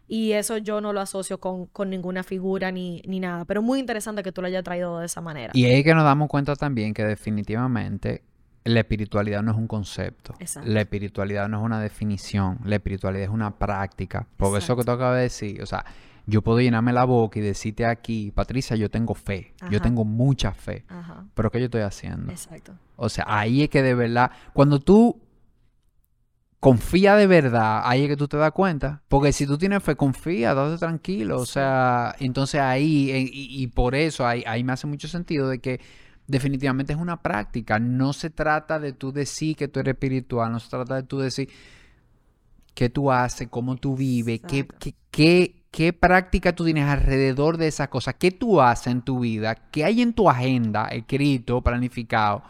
[0.07, 3.45] Y eso yo no lo asocio con, con ninguna figura ni, ni, nada.
[3.45, 5.51] Pero muy interesante que tú lo hayas traído de esa manera.
[5.53, 8.23] Y es que nos damos cuenta también que definitivamente
[8.63, 10.33] la espiritualidad no es un concepto.
[10.63, 12.59] La espiritualidad no es una definición.
[12.63, 14.27] La espiritualidad es una práctica.
[14.37, 15.85] Por eso que tú acabas de decir, o sea,
[16.25, 19.53] yo puedo llenarme la boca y decirte aquí, Patricia, yo tengo fe.
[19.71, 20.85] Yo tengo mucha fe.
[21.33, 22.31] Pero ¿qué yo estoy haciendo?
[22.31, 22.73] Exacto.
[22.95, 25.19] O sea, ahí es que de verdad, cuando tú
[26.59, 29.01] confía de verdad, ahí es que tú te das cuenta.
[29.07, 31.39] Porque si tú tienes fe, confía, date tranquilo.
[31.39, 35.79] O sea, entonces ahí, y, por eso ahí, ahí me hace mucho sentido de que
[36.29, 37.79] definitivamente es una práctica.
[37.79, 41.19] No se trata de tú decir que tú eres espiritual, no se trata de tú
[41.19, 41.49] decir
[42.73, 44.67] qué tú haces, cómo tú vives, qué,
[45.11, 49.55] qué, qué, práctica tú tienes alrededor de esas cosas, qué tú haces en tu vida,
[49.55, 52.43] qué hay en tu agenda escrito, planificado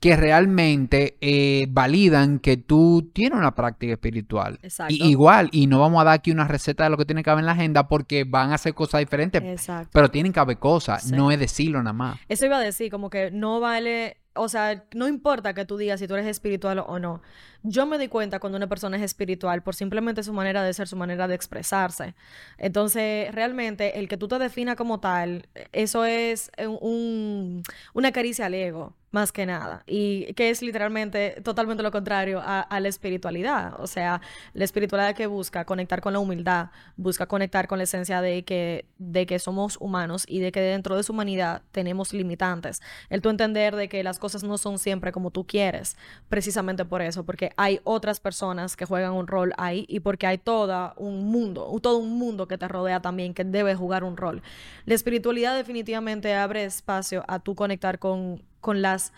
[0.00, 4.58] que realmente eh, validan que tú tienes una práctica espiritual.
[4.62, 4.94] Exacto.
[4.94, 7.42] igual, y no vamos a dar aquí una receta de lo que tiene que haber
[7.42, 9.42] en la agenda porque van a hacer cosas diferentes.
[9.42, 9.90] Exacto.
[9.92, 12.18] Pero tienen que haber cosas, no es decirlo nada más.
[12.28, 15.98] Eso iba a decir, como que no vale, o sea, no importa que tú digas
[15.98, 17.22] si tú eres espiritual o no.
[17.62, 20.88] Yo me di cuenta cuando una persona es espiritual por simplemente su manera de ser,
[20.88, 22.14] su manera de expresarse.
[22.58, 27.62] Entonces, realmente, el que tú te definas como tal, eso es un,
[27.94, 32.66] una caricia al ego más que nada, y que es literalmente totalmente lo contrario a,
[32.78, 33.80] la espiritualidad.
[33.80, 34.20] O sea,
[34.52, 38.84] la espiritualidad que busca conectar con la humildad, busca conectar con la esencia de que,
[38.98, 42.82] de que somos humanos y de que dentro de su humanidad tenemos limitantes.
[43.08, 45.96] El tú entender de que las cosas no son siempre como tú quieres,
[46.28, 50.36] precisamente por eso, porque hay otras personas que juegan un rol ahí y porque hay
[50.36, 54.42] todo un mundo, todo un mundo que te rodea también que debe jugar un rol.
[54.84, 59.12] La espiritualidad definitivamente abre espacio a tú conectar con con las,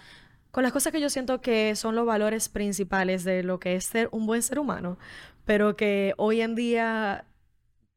[0.51, 3.85] con las cosas que yo siento que son los valores principales de lo que es
[3.85, 4.99] ser un buen ser humano,
[5.47, 7.25] pero que hoy en día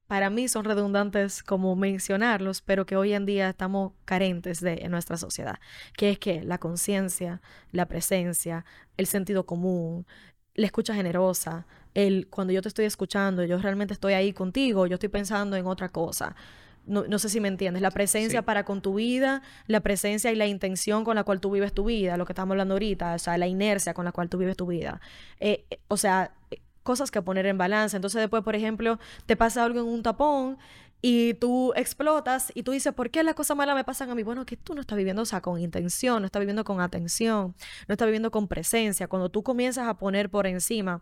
[0.08, 4.92] para mí son redundantes como mencionarlos, pero que hoy en día estamos carentes de en
[4.92, 5.60] nuestra sociedad,
[5.98, 8.64] que es que la conciencia, la presencia,
[8.96, 10.08] el sentido común,
[10.54, 14.94] la escucha generosa, el cuando yo te estoy escuchando, yo realmente estoy ahí contigo, yo
[14.94, 16.34] estoy pensando en otra cosa
[16.86, 17.82] No, sé si me entiendes.
[17.82, 21.52] La presencia para con tu vida, la presencia y la intención con la cual tú
[21.52, 24.30] vives tu vida, lo que estamos hablando ahorita, o sea, la inercia con la cual
[24.30, 25.00] tú vives tu vida.
[25.40, 26.34] Eh, eh, o sea,
[26.84, 27.96] cosas que poner en balance.
[27.96, 30.58] Entonces después, por ejemplo, te pasa algo en un tapón
[31.02, 34.24] y tú explotas y tú dices, ¿por qué las cosas malas me pasan a mí?
[34.24, 37.56] Bueno, que tú no estás viviendo, o sea, con intención, no estás viviendo con atención,
[37.88, 39.08] no estás viviendo con presencia.
[39.08, 41.02] Cuando tú comienzas a poner por encima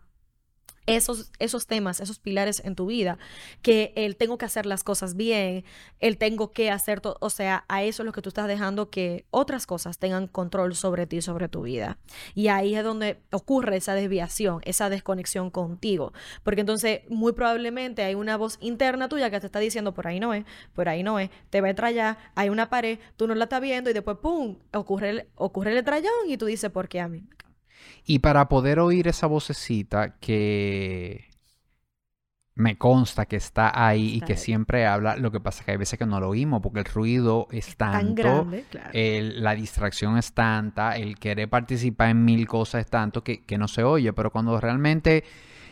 [0.86, 3.18] esos, esos temas, esos pilares en tu vida,
[3.62, 5.64] que el tengo que hacer las cosas bien,
[6.00, 8.90] el tengo que hacer todo, o sea, a eso es lo que tú estás dejando
[8.90, 11.98] que otras cosas tengan control sobre ti, sobre tu vida.
[12.34, 16.12] Y ahí es donde ocurre esa desviación, esa desconexión contigo,
[16.42, 20.20] porque entonces muy probablemente hay una voz interna tuya que te está diciendo, por ahí
[20.20, 23.34] no es, por ahí no es, te va a trayar, hay una pared, tú no
[23.34, 27.00] la estás viendo y después, ¡pum!, ocurre ocurre el trayón y tú dices, ¿por qué
[27.00, 27.24] a mí?
[28.04, 31.30] Y para poder oír esa vocecita que
[32.54, 35.76] me consta que está ahí y que siempre habla, lo que pasa es que hay
[35.78, 38.46] veces que no lo oímos porque el ruido es, tanto,
[38.92, 43.66] la distracción es tanta, el querer participar en mil cosas es tanto que, que no
[43.66, 45.24] se oye, pero cuando realmente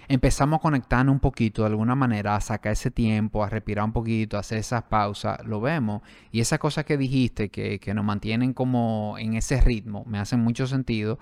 [0.08, 3.92] empezamos a conectarnos un poquito de alguna manera, a sacar ese tiempo, a respirar un
[3.92, 6.02] poquito, a hacer esas pausas, lo vemos.
[6.32, 10.40] Y esas cosas que dijiste que, que nos mantienen como en ese ritmo, me hacen
[10.40, 11.18] mucho sentido.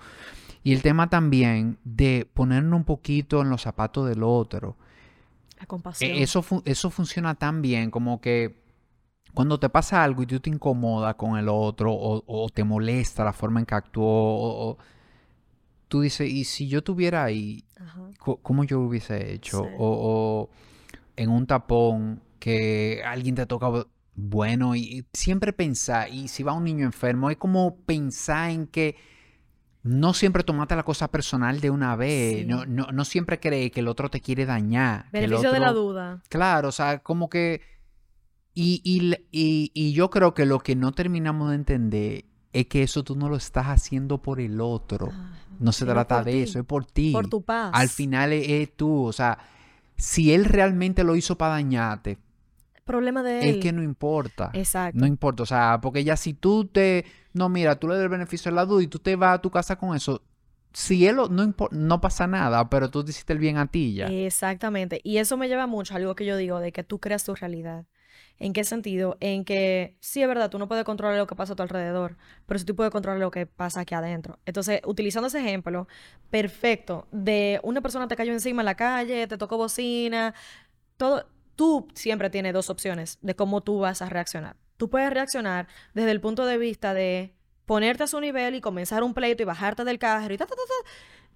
[0.63, 4.75] Y el tema también de ponernos un poquito en los zapatos del otro.
[5.59, 6.11] La compasión.
[6.11, 8.67] E, eso, eso funciona tan bien como que
[9.33, 13.33] cuando te pasa algo y tú te incomodas con el otro o, te molesta la
[13.33, 14.77] forma en que actuó, o,
[15.87, 17.63] tú dices, ¿y si yo tuviera ahí,
[18.17, 19.63] cómo yo hubiese hecho?
[19.77, 20.49] O,
[21.15, 26.63] en un tapón que alguien te toca bueno y siempre pensar, y si va un
[26.63, 28.95] niño enfermo, es como pensar en que
[29.87, 32.45] no siempre tomate la cosa personal de una vez.
[32.45, 35.05] No, no, no, siempre cree que el otro te quiere dañar.
[35.11, 36.21] Beneficio de la duda.
[36.29, 37.61] Claro, o sea, como que...
[38.53, 43.03] Y, y, y, yo creo que lo que no terminamos de entender es que eso
[43.03, 45.09] tú no lo estás haciendo por el otro.
[45.13, 47.11] Ah, no se trata de eso, es por ti.
[47.11, 47.69] Por tu paz.
[47.73, 49.05] Al final es, tú.
[49.05, 49.37] O sea,
[49.95, 52.17] si él realmente lo hizo para dañarte,
[52.87, 53.55] problema de él.
[53.55, 54.49] Es que no importa.
[54.53, 54.99] Exacto.
[54.99, 55.43] No importa.
[55.43, 57.05] O sea, porque ya si tú te.
[57.33, 59.41] No, mira, tú le das el beneficio de la duda y tú te vas a
[59.41, 60.23] tu casa con eso.
[60.73, 64.07] Si él no, no pasa nada, pero tú te hiciste el bien a ti ya.
[64.07, 64.99] Exactamente.
[65.03, 67.35] Y eso me lleva mucho a algo que yo digo, de que tú creas tu
[67.35, 67.85] realidad.
[68.39, 69.17] ¿En qué sentido?
[69.19, 72.17] En que sí es verdad, tú no puedes controlar lo que pasa a tu alrededor,
[72.45, 74.37] pero sí tú puedes controlar lo que pasa aquí adentro.
[74.45, 75.87] Entonces, utilizando ese ejemplo
[76.29, 80.35] perfecto de una persona te cayó encima en la calle, te tocó bocina,
[80.97, 81.25] todo,
[81.57, 84.55] tú siempre tienes dos opciones de cómo tú vas a reaccionar.
[84.77, 87.33] Tú puedes reaccionar desde el punto de vista de
[87.65, 90.55] ponerte a su nivel y comenzar un pleito y bajarte del carro y ta, ta,
[90.55, 90.89] ta,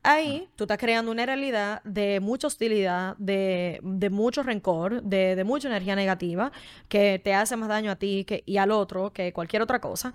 [0.04, 3.80] Ahí tú estás creando una realidad de mucha hostilidad, de,
[4.12, 6.52] mucho rencor, de, mucha energía negativa
[6.88, 10.14] que te hace más daño a ti que, y al otro que cualquier otra cosa.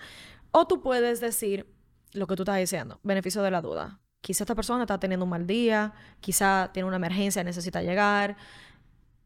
[0.50, 1.66] O tú puedes decir
[2.12, 4.00] lo que tú estás diciendo, beneficio de la duda.
[4.22, 8.36] Quizá esta persona está teniendo un mal día, quizá tiene una emergencia, necesita llegar,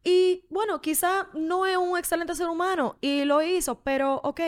[0.05, 4.41] y bueno, quizá no es un excelente ser humano y lo hizo, pero ok,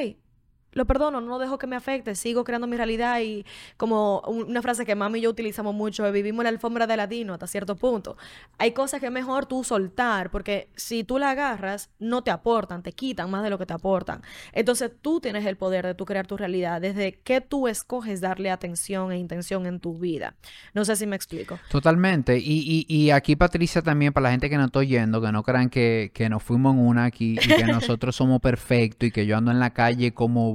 [0.72, 3.44] lo perdono, no dejo que me afecte, sigo creando mi realidad y
[3.76, 7.34] como una frase que mami y yo utilizamos mucho, vivimos en la alfombra de latino
[7.34, 8.16] hasta cierto punto.
[8.58, 12.82] Hay cosas que es mejor tú soltar, porque si tú la agarras, no te aportan,
[12.82, 14.22] te quitan más de lo que te aportan.
[14.52, 18.50] Entonces tú tienes el poder de tú crear tu realidad, desde que tú escoges darle
[18.50, 20.34] atención e intención en tu vida.
[20.74, 21.58] No sé si me explico.
[21.70, 22.38] Totalmente.
[22.38, 25.68] Y, y, aquí, Patricia, también para la gente que no está oyendo, que no crean
[25.68, 29.36] que, que nos fuimos en una aquí y que nosotros somos perfectos y que yo
[29.36, 30.52] ando en la calle como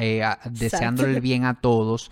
[0.00, 2.10] Eh, deseándole el bien a todos.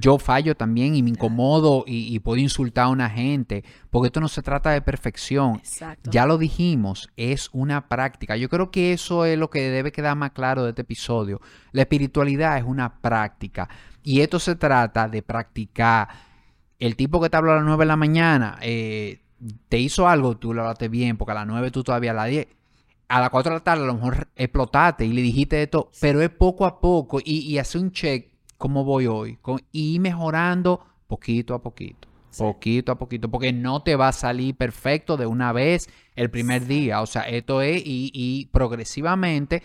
[0.00, 4.28] Yo fallo también y me incomodo y, puedo insultar a una gente, porque esto no
[4.28, 5.60] se trata de perfección.
[6.04, 8.36] Ya lo dijimos, es una práctica.
[8.36, 11.40] Yo creo que eso es lo que debe quedar más claro de este episodio.
[11.72, 13.68] La espiritualidad es una práctica
[14.02, 16.08] y esto se trata de practicar.
[16.78, 19.20] El tipo que te habló a las 9 de la mañana, eh,
[19.68, 22.28] te hizo algo, tú lo hablaste bien, porque a las 9 tú todavía a las
[22.28, 22.46] 10
[23.12, 26.22] a las 4 de la tarde a lo mejor explotaste y le dijiste esto, pero
[26.22, 30.80] es poco a poco y, y hace un check cómo voy hoy con, y mejorando
[31.08, 32.08] poquito a poquito.
[32.38, 36.64] Poquito a poquito, porque no te va a salir perfecto de una vez el primer
[36.66, 37.02] día.
[37.02, 39.62] O sea, esto es y, y progresivamente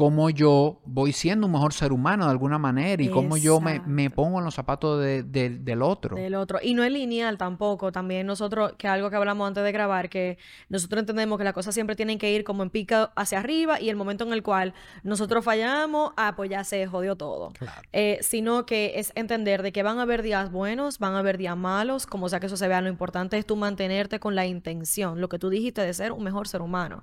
[0.00, 4.08] cómo yo voy siendo un mejor ser humano de alguna manera y cómo yo me,
[4.08, 6.16] pongo en los zapatos del otro.
[6.16, 6.58] Del otro.
[6.62, 7.92] Y no es lineal tampoco.
[7.92, 10.38] También nosotros, que algo que hablamos antes de grabar, que
[10.70, 13.90] nosotros entendemos que las cosas siempre tienen que ir como en pica hacia arriba y
[13.90, 14.72] el momento en el cual
[15.02, 17.52] nosotros fallamos, ah, pues ya se jodió todo.
[17.92, 21.36] Eh, sino que es entender de que van a haber días buenos, van a haber
[21.36, 22.80] días malos, como sea que eso se vea.
[22.80, 26.24] Lo importante es tú mantenerte con la intención, lo que tú dijiste de ser un
[26.24, 27.02] mejor ser humano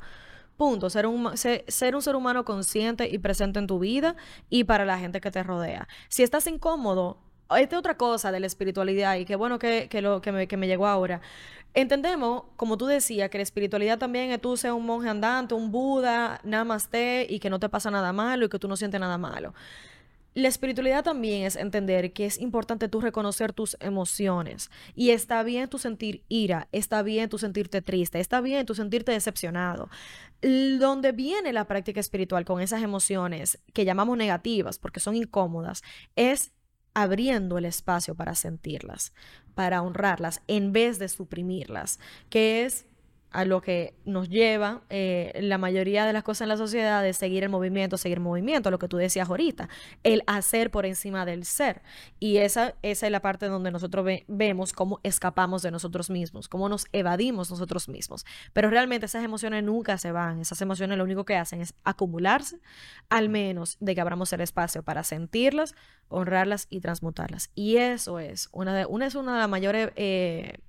[0.58, 0.90] Punto.
[0.90, 4.16] Ser un, ser, un ser humano consciente y presente en tu vida
[4.50, 5.88] y para la gente que te rodea.
[6.10, 7.20] Si estás incómodo,
[7.56, 10.58] esta es otra cosa de la espiritualidad y qué bueno que, lo, que, me, que
[10.58, 11.22] me llegó ahora.
[11.74, 15.72] Entendemos, como tú decías, que la espiritualidad también es tú ser un monje andante, un
[15.72, 19.20] Buda, namaste y que no te pasa nada malo y que tú no sientes nada
[19.20, 19.54] malo.
[20.38, 24.70] La espiritualidad también es entender que es importante tú reconocer tus emociones.
[24.94, 29.12] Y está bien tu sentir ira, está bien tu sentirte triste, está bien tu sentirte
[29.12, 29.90] decepcionado.
[30.44, 35.82] Donde viene la práctica espiritual con esas emociones que llamamos negativas porque son incómodas,
[36.16, 36.52] es
[36.94, 39.14] abriendo el espacio para sentirlas,
[39.56, 42.86] para honrarlas, en vez de suprimirlas, que es
[43.32, 47.14] a lo que nos lleva eh, la mayoría de las cosas en la sociedad de
[47.14, 49.70] seguir el movimiento, seguir movimiento, lo que tú decías ahorita,
[50.04, 51.82] el hacer por encima del ser.
[52.20, 56.70] Y esa, esa es la parte donde nosotros vemos cómo escapamos de nosotros mismos, cómo
[56.70, 58.26] nos evadimos nosotros mismos.
[58.54, 62.60] Pero realmente esas emociones nunca se van, esas emociones lo único que hacen es acumularse,
[63.10, 65.76] al menos de que abramos el espacio para sentirlas,
[66.08, 67.50] honrarlas y transmutarlas.
[67.56, 69.92] Y eso es una de, una es una de las mayores...
[69.96, 70.60] Eh,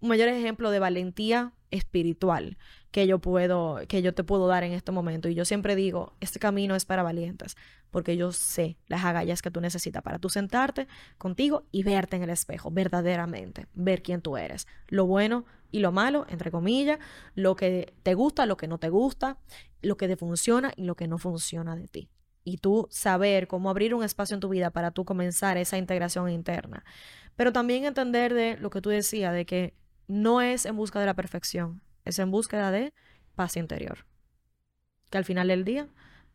[0.00, 2.56] un mayor ejemplo de valentía espiritual
[2.90, 5.28] que yo puedo, que yo te puedo dar en este momento.
[5.28, 7.56] Y yo siempre digo, este camino es para valientes,
[7.90, 10.88] porque yo sé las agallas que tú necesitas para tú sentarte
[11.18, 15.92] contigo y verte en el espejo, verdaderamente, ver quién tú eres, lo bueno y lo
[15.92, 16.98] malo, entre comillas,
[17.34, 19.38] lo que te gusta, lo que no te gusta,
[19.82, 22.08] lo que te funciona y lo que no funciona de ti.
[22.44, 26.30] Y tú saber cómo abrir un espacio en tu vida para tú comenzar esa integración
[26.30, 26.82] interna.
[27.36, 29.74] Pero también entender de lo que tú decías, de que
[30.08, 32.92] no es en busca de la perfección, es en búsqueda de
[33.34, 34.06] paz interior.
[35.10, 35.88] Que al final del día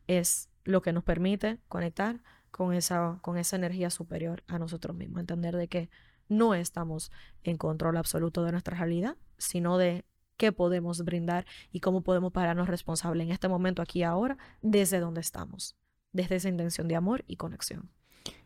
[0.06, 5.20] es lo que nos permite conectar con esa, con esa energía superior a nosotros mismos.
[5.20, 5.90] Entender de que
[6.28, 7.10] no estamos
[7.42, 10.04] en control absoluto de nuestra realidad, sino de
[10.36, 15.20] qué podemos brindar y cómo podemos pararnos responsables en este momento, aquí ahora, desde donde
[15.20, 15.76] estamos,
[16.12, 17.90] desde esa intención de amor y conexión.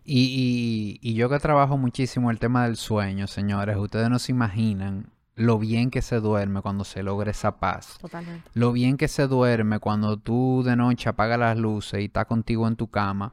[0.05, 4.33] Y, y, y yo que trabajo muchísimo el tema del sueño, señores, ustedes no se
[4.33, 7.97] imaginan lo bien que se duerme cuando se logra esa paz.
[8.01, 8.51] Totalmente.
[8.55, 12.67] Lo bien que se duerme cuando tú de noche apagas las luces y estás contigo
[12.67, 13.33] en tu cama.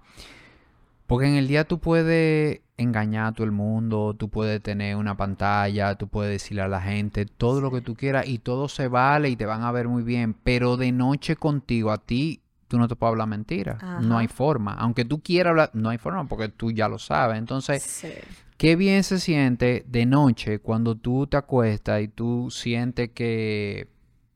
[1.08, 5.18] Porque en el día tú puedes engañar a todo el mundo, tú puedes tener una
[5.18, 8.88] pantalla, tú puedes decirle a la gente todo lo que tú quieras y todo se
[8.88, 10.34] vale y te van a ver muy bien.
[10.34, 14.00] Pero de noche contigo, a ti, tú no te puedes hablar mentira.
[14.02, 14.74] No hay forma.
[14.74, 17.38] Aunque tú quieras hablar, no hay forma porque tú ya lo sabes.
[17.38, 18.06] Entonces,
[18.58, 23.90] Qué bien se siente de noche cuando tú te acuestas y tú sientes que,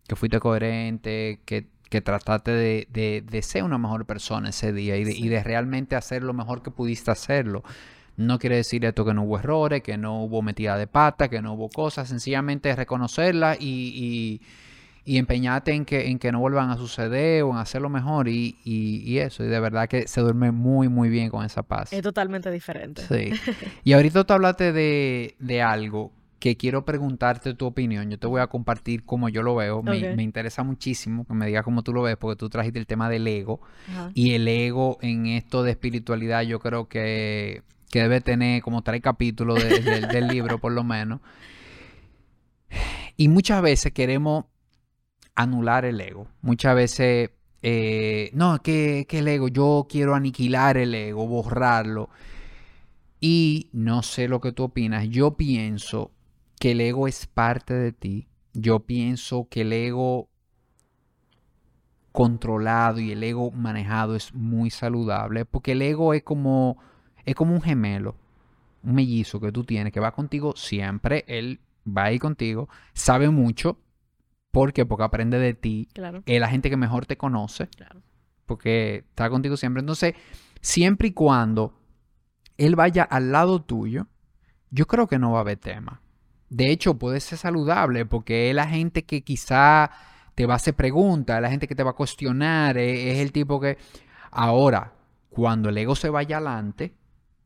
[0.07, 5.05] que fuiste coherente, que, que trataste de, de, ser una mejor persona ese día y
[5.05, 7.63] de, y de realmente hacer lo mejor que pudiste hacerlo.
[8.17, 11.41] No quiere decir esto que no hubo errores, que no hubo metida de pata, que
[11.41, 14.41] no hubo cosas, sencillamente reconocerla y y
[15.17, 19.17] empeñate en que, en que no vuelvan a suceder o en hacerlo mejor y, y,
[19.17, 19.43] eso.
[19.43, 21.91] Y de verdad que se duerme muy, muy bien con esa paz.
[21.93, 23.01] Es totalmente diferente.
[23.07, 23.31] Sí.
[23.83, 28.09] y ahorita tú hablaste de, de algo que quiero preguntarte tu opinión.
[28.09, 29.83] Yo te voy a compartir cómo yo lo veo.
[29.83, 32.87] Me, me, interesa muchísimo que me digas cómo tú lo ves, porque tú trajiste el
[32.87, 33.61] tema del ego.
[34.13, 39.01] Y el ego en esto de espiritualidad, yo creo que, que debe tener como tres
[39.01, 41.19] capítulos del libro, por lo menos.
[43.17, 44.45] Y muchas veces queremos
[45.39, 46.27] anular el ego.
[46.41, 47.29] Muchas veces,
[47.61, 52.09] eh, no, que, que el ego, yo quiero aniquilar el ego, borrarlo.
[53.21, 55.07] Y no sé lo que tú opinas.
[55.07, 56.11] Yo pienso
[56.59, 58.27] que el ego es parte de ti.
[58.53, 60.29] Yo pienso que el ego
[62.11, 65.45] controlado y el ego manejado es muy saludable.
[65.45, 66.77] Porque el ego es como,
[67.23, 68.17] es como un gemelo,
[68.83, 71.23] un mellizo que tú tienes, que va contigo siempre.
[71.27, 73.77] Él va ahí contigo, sabe mucho,
[74.51, 74.85] ¿Por qué?
[74.85, 75.87] Porque aprende de ti.
[75.93, 76.23] Claro.
[76.25, 77.67] Es la gente que mejor te conoce.
[77.67, 78.01] Claro.
[78.45, 79.81] Porque está contigo siempre.
[79.81, 80.15] Entonces,
[80.61, 81.79] siempre y cuando
[82.57, 84.07] él vaya al lado tuyo,
[84.71, 86.01] yo creo que no va a haber tema.
[86.49, 89.91] De hecho, puede ser saludable porque es la gente que quizá
[90.33, 93.19] te va a hacer preguntas, es la gente que te va a cuestionar, es, es
[93.19, 93.77] el tipo que...
[94.31, 94.93] Ahora,
[95.29, 96.93] cuando el ego se vaya adelante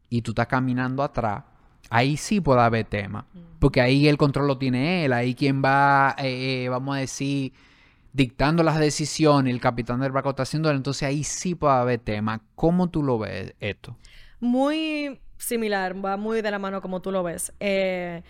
[0.10, 1.44] y tú estás caminando atrás,
[1.90, 3.28] ahí sí puede haber tema.
[3.34, 3.40] Mm.
[3.60, 7.54] Porque ahí el control lo tiene él, ahí quien va, eh, eh, vamos a decir,
[8.12, 12.42] dictando las decisiones, el capitán del barco está haciendo, entonces ahí sí puede haber tema.
[12.56, 13.98] ¿Cómo tú lo ves esto?
[14.40, 17.54] Muy similar, va muy de la mano como tú lo ves.
[17.60, 18.24] Eh,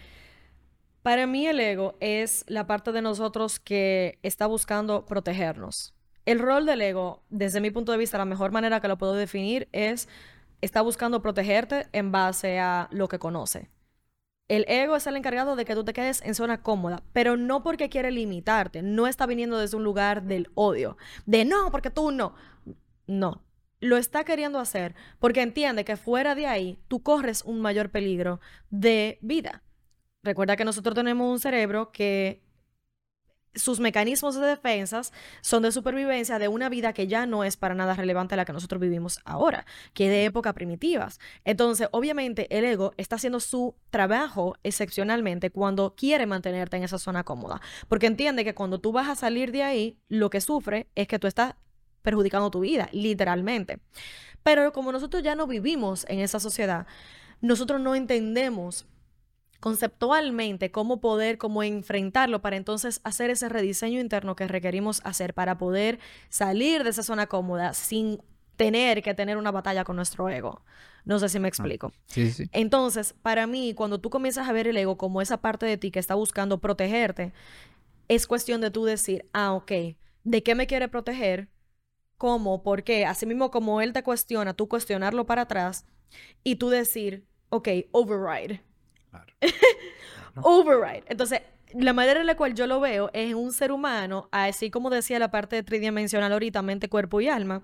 [1.01, 5.93] para mí el ego es la parte de nosotros que está buscando protegernos.
[6.25, 9.13] El rol del ego, desde mi punto de vista, la mejor manera que lo puedo
[9.13, 10.07] definir es
[10.63, 13.69] está buscando protegerte en base a lo que conoce.
[14.47, 17.63] El ego es el encargado de que tú te quedes en zona cómoda, pero no
[17.63, 22.11] porque quiere limitarte, no está viniendo desde un lugar del odio, de no, porque tú
[22.11, 22.35] no.
[23.07, 23.43] No,
[23.79, 28.39] lo está queriendo hacer porque entiende que fuera de ahí tú corres un mayor peligro
[28.69, 29.63] de vida.
[30.23, 32.42] Recuerda que nosotros tenemos un cerebro que
[33.55, 37.75] sus mecanismos de defensas son de supervivencia de una vida que ya no es para
[37.75, 41.19] nada relevante a la que nosotros vivimos ahora, que de época primitivas.
[41.45, 47.23] Entonces, obviamente, el ego está haciendo su trabajo excepcionalmente cuando quiere mantenerte en esa zona
[47.23, 51.07] cómoda, porque entiende que cuando tú vas a salir de ahí, lo que sufre es
[51.07, 51.55] que tú estás
[52.01, 53.79] perjudicando tu vida, literalmente.
[54.43, 56.85] Pero como nosotros ya no vivimos en esa sociedad,
[57.41, 58.85] nosotros no entendemos
[59.63, 65.57] conceptualmente cómo poder, cómo enfrentarlo para entonces hacer ese rediseño interno que requerimos hacer para
[65.57, 68.21] poder salir de esa zona cómoda sin
[68.57, 70.65] tener que tener una batalla con nuestro ego.
[71.05, 71.93] No sé si me ah, explico.
[72.07, 72.49] sí, sí.
[72.51, 75.91] Entonces, para mí, cuando tú comienzas a ver el ego como esa parte de ti
[75.91, 77.31] que está buscando protegerte,
[78.09, 79.71] es cuestión de tú decir, ah, ok,
[80.25, 81.47] ¿de qué me quiere proteger?
[82.17, 82.63] ¿Cómo?
[82.63, 83.05] ¿Por qué?
[83.05, 85.85] Así mismo como él te cuestiona, tú cuestionarlo para atrás
[86.43, 88.61] y tú decir, ok, override
[90.41, 91.03] Override.
[91.07, 91.41] Entonces,
[91.73, 95.19] la manera en la cual yo lo veo es un ser humano, así como decía
[95.19, 97.63] la parte tridimensional ahorita, mente, cuerpo y alma.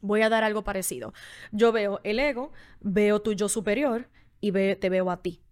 [0.00, 1.12] Voy a dar algo parecido.
[1.52, 4.08] Yo veo el ego, veo tu yo superior
[4.40, 5.42] y te veo a ti.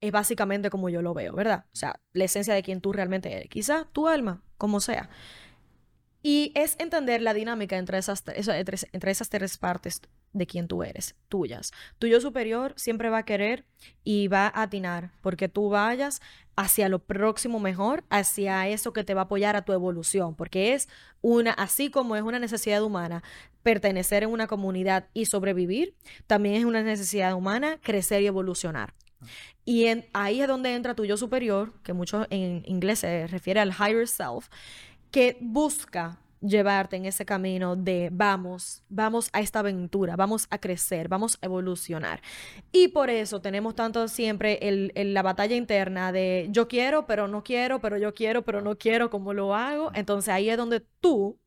[0.00, 1.66] Es básicamente como yo lo veo, ¿verdad?
[1.72, 3.48] O sea, la esencia de quien tú realmente eres.
[3.48, 5.10] Quizá tu alma, como sea.
[6.22, 10.00] Y es entender la dinámica entre esas, entre esas tres partes
[10.32, 11.72] de quien tú eres, tuyas.
[11.98, 13.64] Tu yo superior siempre va a querer
[14.04, 16.20] y va a atinar porque tú vayas
[16.56, 20.74] hacia lo próximo mejor, hacia eso que te va a apoyar a tu evolución, porque
[20.74, 20.88] es
[21.20, 23.22] una, así como es una necesidad humana
[23.62, 25.94] pertenecer en una comunidad y sobrevivir,
[26.26, 28.94] también es una necesidad humana crecer y evolucionar.
[29.64, 33.70] Y ahí es donde entra tu yo superior, que mucho en inglés se refiere al
[33.70, 34.48] higher self,
[35.12, 41.08] que busca llevarte en ese camino de vamos, vamos a esta aventura, vamos a crecer,
[41.08, 42.20] vamos a evolucionar.
[42.72, 47.44] Y por eso tenemos tanto siempre el, la batalla interna de yo quiero, pero no
[47.44, 49.92] quiero, pero yo quiero, pero no quiero, ¿cómo lo hago?
[49.94, 51.38] Entonces ahí es donde tú,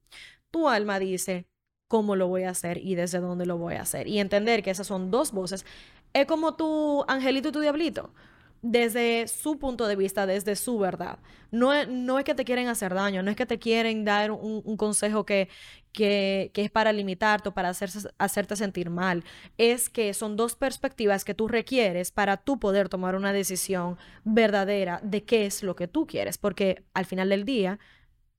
[0.51, 1.47] tu alma dice,
[1.87, 4.07] ¿cómo lo voy a hacer y desde dónde lo voy a hacer?
[4.07, 5.65] Y entender que esas son dos voces.
[6.13, 8.13] Es como tu angelito y tu diablito
[8.61, 11.19] desde su punto de vista, desde su verdad.
[11.51, 14.77] No no es que te quieren hacer daño, no es que te quieren dar un,
[14.77, 15.49] consejo que,
[15.91, 19.23] que, es para limitarte o para hacerse, hacerte sentir mal.
[19.57, 24.99] Es que son dos perspectivas que tú requieres para tú poder tomar una decisión verdadera
[25.03, 27.79] de qué es lo que tú quieres, porque al final del día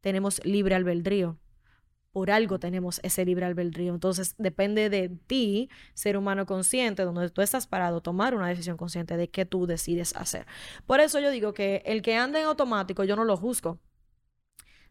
[0.00, 1.38] tenemos libre albedrío
[2.16, 3.92] por algo tenemos ese libre albedrío.
[3.92, 9.18] Entonces, depende de ti, ser humano consciente, donde tú estás parado, tomar una decisión consciente
[9.18, 10.46] de qué tú decides hacer.
[10.86, 13.80] Por eso yo digo que el que anda en automático, yo no lo juzgo.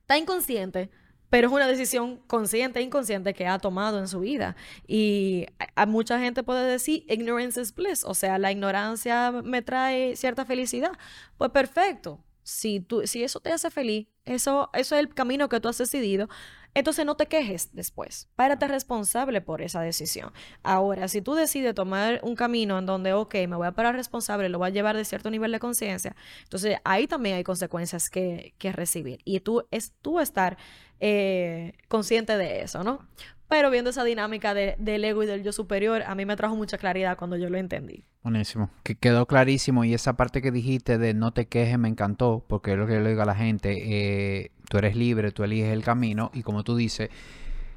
[0.01, 0.91] Está inconsciente,
[1.31, 4.55] pero es una decisión consciente e inconsciente que ha tomado en su vida.
[4.85, 10.15] Y a, mucha gente puede decir, ignorance is bliss, o sea, la ignorancia me trae
[10.15, 10.91] cierta felicidad.
[11.39, 15.59] Pues perfecto, si, tú, si eso te hace feliz, eso, eso es el camino que
[15.59, 16.29] tú has decidido,
[16.75, 18.29] entonces no te quejes después.
[18.35, 20.31] Párate responsable por esa decisión.
[20.61, 24.49] Ahora, si tú decides tomar un camino en donde, ok, me voy a parar responsable,
[24.49, 28.53] lo voy a llevar de cierto nivel de conciencia, entonces ahí también hay consecuencias que,
[28.59, 29.21] que recibir.
[29.25, 30.57] Y tú es tú estar
[30.99, 33.07] eh, consciente de eso, ¿no?
[33.47, 36.77] Pero viendo esa dinámica del ego y del yo superior, a mí me trajo mucha
[36.77, 38.03] claridad cuando yo lo entendí.
[38.23, 38.71] Buenísimo.
[38.81, 39.85] Que quedó clarísimo.
[39.85, 42.93] Y esa parte que dijiste de no te quejes me encantó, porque es lo que
[42.93, 43.73] yo le digo a la gente.
[43.85, 46.31] Eh, tú eres libre, tú eliges el camino.
[46.33, 47.11] Y como tú dices,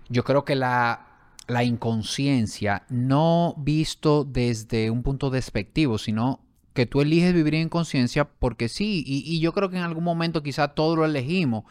[0.08, 1.06] yo creo que la,
[1.48, 6.40] la inconsciencia, no visto desde un punto despectivo, sino
[6.72, 9.04] que tú eliges vivir en conciencia porque sí.
[9.06, 11.64] Y, y yo creo que en algún momento quizá todos lo elegimos.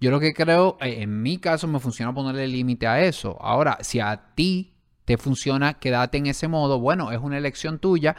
[0.00, 3.36] Yo lo que creo, eh, en mi caso, me funciona ponerle límite a eso.
[3.40, 4.74] Ahora, si a ti
[5.04, 8.16] te funciona quédate en ese modo, bueno, es una elección tuya,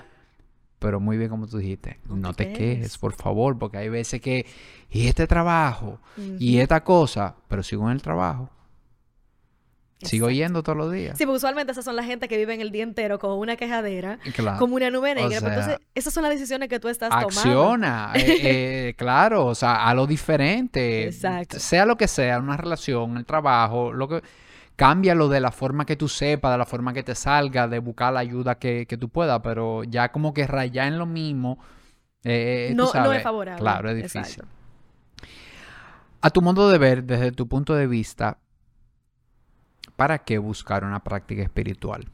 [0.79, 4.45] pero muy bien como tú dijiste, no, te, quejes, por favor, porque hay veces que,
[4.89, 5.99] y este trabajo,
[6.39, 8.49] y esta cosa, pero sigo en el trabajo.
[10.01, 11.17] Sigo yendo todos los días.
[11.17, 14.19] Sí, porque usualmente esas son la gente que viven el día entero con una quejadera,
[14.59, 15.37] como una nube negra.
[15.37, 17.39] entonces, esas son las decisiones que tú estás tomando.
[17.39, 21.05] Acciona, eh, eh, claro, o sea, a lo diferente.
[21.05, 21.59] Exacto.
[21.59, 24.21] Sea lo que sea, una relación, el trabajo, lo que...
[24.75, 28.13] Cámbialo de la forma que tú sepas, de la forma que te salga, de buscar
[28.13, 31.57] la ayuda que, que tú puedas, pero ya como que rayar en lo mismo.
[32.23, 33.59] Eh, no, no es favorable.
[33.59, 34.43] Claro, es difícil.
[36.21, 38.37] A tu modo de ver, desde tu punto de vista,
[39.97, 42.07] ¿Para qué buscar una práctica espiritual?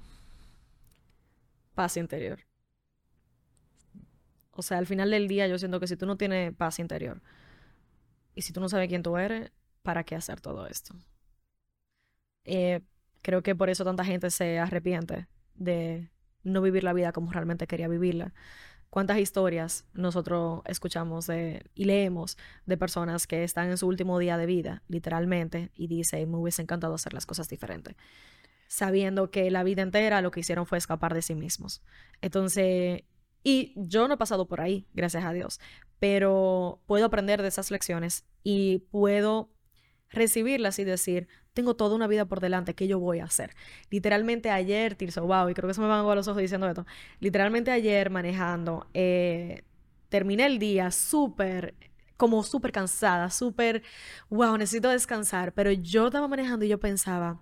[1.76, 2.40] Paz interior.
[4.52, 7.22] O sea, al final del día yo siento que si tú no tienes paz interior
[8.36, 10.96] y si tú no sabes quién tú eres, ¿para qué hacer todo esto?
[12.46, 12.80] Eh,
[13.22, 16.10] creo que por eso tanta gente se arrepiente de
[16.44, 18.34] no vivir la vida como realmente quería vivirla.
[18.94, 21.28] ¿Cuántas historias nosotros escuchamos
[21.74, 22.38] y leemos
[22.68, 26.62] de personas que están en su último día de vida, literalmente, y dicen, me hubiese
[26.62, 27.96] encantado hacer las cosas diferentes,
[28.68, 31.82] sabiendo que la vida entera lo que hicieron fue escapar de sí mismos?
[32.22, 33.02] Entonces,
[33.42, 35.60] y yo no he pasado por ahí, gracias a Dios,
[35.98, 39.50] pero puedo aprender de esas lecciones y puedo
[40.12, 43.56] recibirlas y decir, tengo toda una vida por delante, ¿qué yo voy a hacer?
[43.90, 46.86] Literalmente ayer, Tirso, wow, y creo que se me van a los ojos diciendo esto,
[47.20, 49.64] literalmente ayer manejando, eh,
[50.10, 51.76] terminé el día súper
[52.18, 53.84] como súper cansada, súper,
[54.30, 57.42] wow, necesito descansar, pero yo estaba manejando y yo pensaba,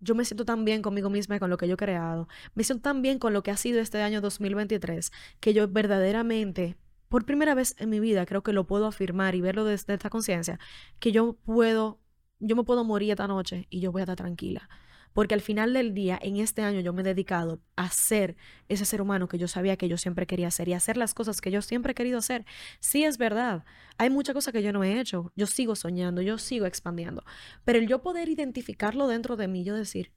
[0.00, 2.64] yo me siento tan bien conmigo misma y con lo que yo he creado, me
[2.64, 6.76] siento tan bien con lo que ha sido este año 2023, que yo verdaderamente,
[7.08, 10.10] por primera vez en mi vida, creo que lo puedo afirmar y verlo desde esta
[10.10, 10.58] conciencia,
[10.98, 12.00] que yo puedo,
[12.40, 14.68] yo me puedo morir esta noche y yo voy a estar tranquila.
[15.14, 18.36] Porque al final del día, en este año, yo me he dedicado a ser
[18.68, 21.40] ese ser humano que yo sabía que yo siempre quería ser y hacer las cosas
[21.40, 22.44] que yo siempre he querido hacer.
[22.80, 23.64] Sí, es verdad.
[23.96, 25.32] Hay muchas cosas que yo no he hecho.
[25.36, 27.22] Yo sigo soñando, yo sigo expandiendo.
[27.64, 30.12] Pero el yo poder identificarlo dentro de mí, yo decir,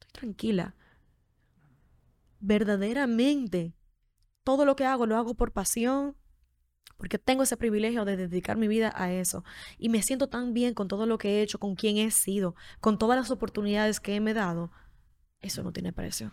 [0.00, 0.74] estoy tranquila.
[2.40, 3.76] Verdaderamente,
[4.42, 6.16] todo lo que hago lo hago por pasión,
[7.04, 9.44] porque tengo ese privilegio de dedicar mi vida a eso.
[9.76, 12.54] Y me siento tan bien con todo lo que he hecho, con quien he sido,
[12.80, 14.70] con todas las oportunidades que me he dado.
[15.42, 16.32] Eso no tiene precio.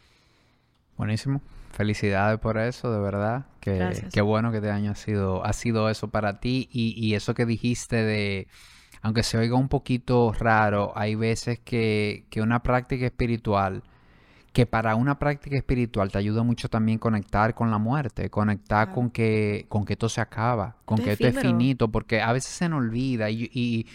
[0.95, 1.41] Buenísimo.
[1.71, 3.47] Felicidades por eso, de verdad.
[3.59, 6.69] Que, qué bueno que este año ha sido, ha sido eso para ti.
[6.71, 8.47] Y, y eso que dijiste de,
[9.01, 13.83] aunque se oiga un poquito raro, hay veces que, que una práctica espiritual
[14.53, 19.09] que para una práctica espiritual te ayuda mucho también conectar con la muerte, conectar con
[19.09, 22.67] que con que esto se acaba, con que esto es finito, porque a veces se
[22.67, 23.87] nos olvida y, y,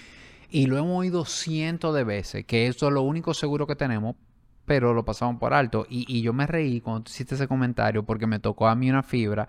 [0.48, 4.16] y, lo hemos oído cientos de veces, que eso es lo único seguro que tenemos,
[4.64, 5.86] pero lo pasamos por alto.
[5.90, 8.88] Y, y yo me reí cuando tú hiciste ese comentario porque me tocó a mí
[8.88, 9.46] una fibra.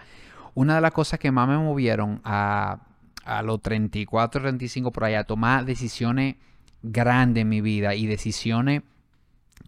[0.55, 2.79] Una de las cosas que más me movieron a,
[3.23, 6.35] a los 34, 35 por allá, a tomar decisiones
[6.83, 8.81] grandes en mi vida y decisiones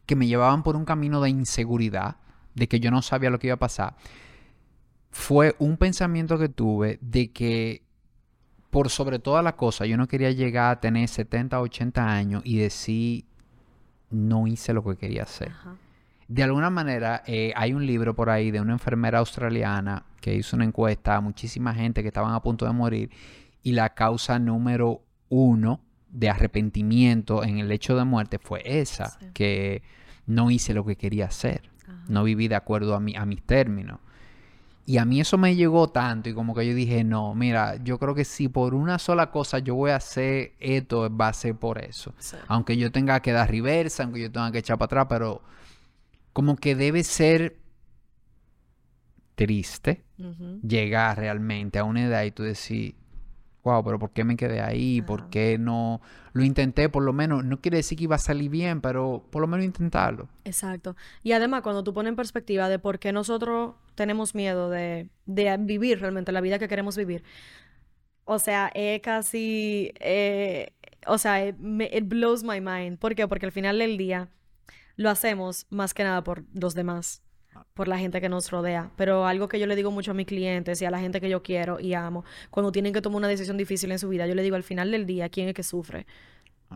[0.05, 2.17] que me llevaban por un camino de inseguridad,
[2.55, 3.95] de que yo no sabía lo que iba a pasar,
[5.11, 7.83] fue un pensamiento que tuve de que
[8.69, 12.57] por sobre toda la cosa yo no quería llegar a tener 70, 80 años y
[12.57, 13.25] decir
[14.11, 15.51] no hice lo que quería hacer.
[16.27, 20.55] De alguna manera, eh, hay un libro por ahí de una enfermera australiana que hizo
[20.55, 23.09] una encuesta a muchísima gente que estaban a punto de morir
[23.63, 25.81] y la causa número uno
[26.11, 29.83] de arrepentimiento en el hecho de muerte fue esa, que
[30.25, 31.69] no hice lo que quería hacer,
[32.07, 33.99] no viví de acuerdo a, mi, a mis términos.
[34.85, 37.99] Y a mí eso me llegó tanto y como que yo dije, no, mira, yo
[37.99, 41.55] creo que si por una sola cosa yo voy a hacer esto, va a ser
[41.55, 42.15] por eso.
[42.47, 45.43] Aunque yo tenga que dar reversa, aunque yo tenga que echar para atrás, pero
[46.33, 47.59] como que debe ser
[49.35, 50.03] triste
[50.67, 52.95] llegar realmente a una edad y tú decir,
[53.63, 55.01] wow, pero ¿por qué me quedé ahí?
[55.01, 56.01] ¿Por qué no
[56.33, 56.89] lo intenté?
[56.89, 59.65] Por lo menos, no quiere decir que iba a salir bien, pero por lo menos
[59.65, 60.27] intentarlo.
[60.45, 60.95] Exacto.
[61.23, 65.99] Y además, cuando tú pones en perspectiva de por qué nosotros tenemos miedo de, vivir
[65.99, 67.23] realmente la vida que queremos vivir,
[68.25, 70.73] o sea, es casi, eh,
[71.07, 71.55] o sea, it,
[71.91, 72.99] it blows my mind.
[72.99, 73.27] ¿Por qué?
[73.27, 74.29] Porque al final del día
[74.95, 77.23] lo hacemos más que nada por los demás
[77.73, 78.91] por la gente que nos rodea.
[78.95, 81.29] Pero algo que yo le digo mucho a mis clientes y a la gente que
[81.29, 84.35] yo quiero y amo, cuando tienen que tomar una decisión difícil en su vida, yo
[84.35, 86.05] le digo al final del día, ¿quién es que sufre?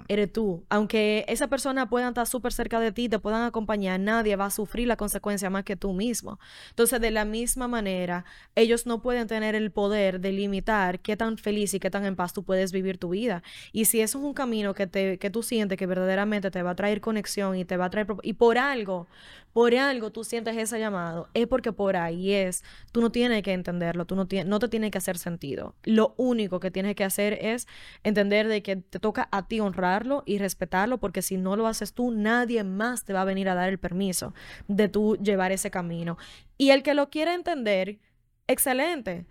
[0.07, 0.65] eres tú.
[0.69, 4.49] Aunque esa persona pueda estar súper cerca de ti, te puedan acompañar, nadie va a
[4.49, 6.39] sufrir la consecuencia más que tú mismo.
[6.69, 8.25] Entonces, de la misma manera,
[8.55, 12.15] ellos no pueden tener el poder de limitar qué tan feliz y qué tan en
[12.15, 13.43] paz tú puedes vivir tu vida.
[13.71, 16.71] Y si eso es un camino que, te, que tú sientes que verdaderamente te va
[16.71, 18.07] a traer conexión y te va a traer...
[18.23, 19.07] Y por algo,
[19.53, 22.63] por algo tú sientes ese llamado, es porque por ahí es.
[22.91, 25.75] Tú no tienes que entenderlo, tú no, no te tiene que hacer sentido.
[25.83, 27.67] Lo único que tienes que hacer es
[28.03, 29.93] entender de que te toca a ti honrar
[30.25, 33.55] y respetarlo, porque si no lo haces tú, nadie más te va a venir a
[33.55, 34.33] dar el permiso
[34.67, 36.17] de tú llevar ese camino.
[36.57, 37.99] Y el que lo quiere entender,
[38.47, 39.25] excelente.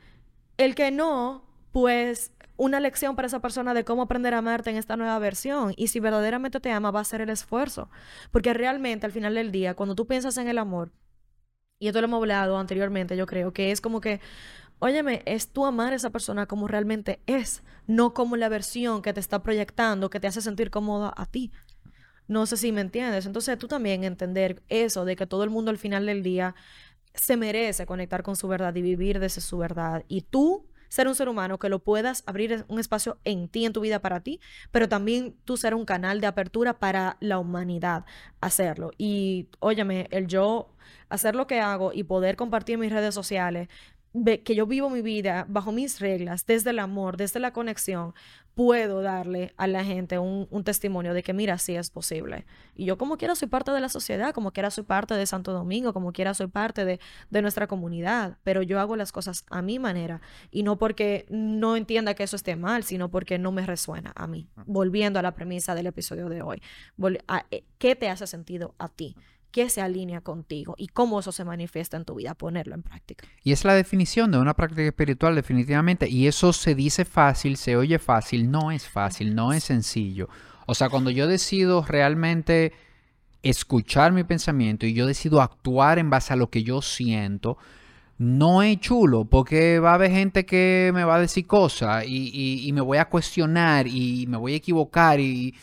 [0.57, 4.77] El que no, pues una lección para esa persona de cómo aprender a amarte en
[4.77, 5.75] esta nueva versión.
[5.77, 7.91] Y si verdaderamente te ama, va a ser el esfuerzo.
[8.31, 10.93] Porque realmente al final del día, cuando tú piensas en el amor,
[11.79, 14.21] y esto lo hemos hablado anteriormente, yo creo que es como que
[14.85, 19.13] Óyeme, es tú amar a esa persona como realmente es, no como la versión que
[19.13, 21.53] te está proyectando, que te hace sentir cómoda a ti.
[22.27, 23.27] No sé si me entiendes.
[23.27, 26.57] Entonces tú también entender eso de que todo el mundo al final del día
[27.15, 30.05] se merece conectar con su verdad y vivir desde su verdad.
[30.09, 33.73] Y tú ser un ser humano que lo puedas abrir un espacio en ti, en
[33.73, 34.41] tu vida para ti,
[34.71, 38.05] pero también tú ser un canal de apertura para la humanidad,
[38.43, 38.91] hacerlo.
[38.99, 40.69] Y óyeme, el yo
[41.09, 43.69] hacer lo que hago y poder compartir mis redes sociales,
[44.45, 48.15] que yo vivo mi vida bajo mis reglas, desde el amor, desde la conexión,
[48.55, 52.45] puedo darle a la gente un, testimonio de que mira, sí es posible.
[52.75, 55.53] Y yo como quiera soy parte de la sociedad, como quiera soy parte de Santo
[55.53, 57.01] Domingo, como quiera soy parte de,
[57.31, 61.77] de nuestra comunidad, pero yo hago las cosas a mi manera y no porque no
[61.77, 64.49] entienda que eso esté mal, sino porque no me resuena a mí.
[64.67, 66.63] Volviendo a la premisa del episodio de hoy,
[67.51, 69.17] eh, ¿qué te hace sentido a ti?
[69.53, 73.27] Qué se alinea contigo y cómo eso se manifiesta en tu vida, ponerlo en práctica.
[73.45, 77.77] Y es la definición de una práctica espiritual definitivamente, y eso se dice fácil, se
[77.77, 80.29] oye fácil, no es fácil, no es sencillo.
[80.67, 82.73] O sea, cuando yo decido realmente
[83.43, 87.59] escuchar mi pensamiento y yo decido actuar en base a lo que yo siento,
[88.19, 92.71] no es chulo porque va a haber gente que me va a decir cosas y,
[92.73, 95.55] me voy a cuestionar y me voy a equivocar y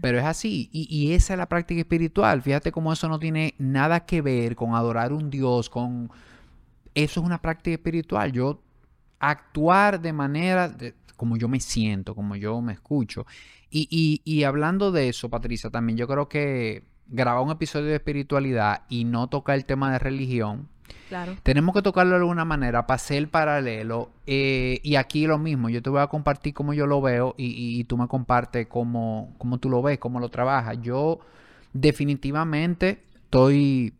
[0.00, 0.68] pero es así.
[0.72, 2.42] Y, esa es la práctica espiritual.
[2.42, 6.10] Fíjate cómo eso no tiene nada que ver con adorar un Dios con
[6.94, 8.32] eso es una práctica espiritual.
[8.32, 8.60] Yo
[9.18, 10.76] actuar de manera
[11.16, 13.26] como yo me siento como yo me escucho.
[13.70, 18.82] Y, y hablando de eso Patricia también yo creo que grabar un episodio de espiritualidad
[18.88, 20.68] y no tocar el tema de religión
[21.42, 24.10] tenemos que tocarlo de alguna manera hacer el paralelo.
[24.26, 27.84] Eh, y aquí lo mismo, yo te voy a compartir cómo yo lo veo y,
[27.84, 30.78] tú me compartes cómo, cómo tú lo ves, cómo lo trabajas.
[30.82, 31.20] Yo
[31.72, 33.94] definitivamente estoy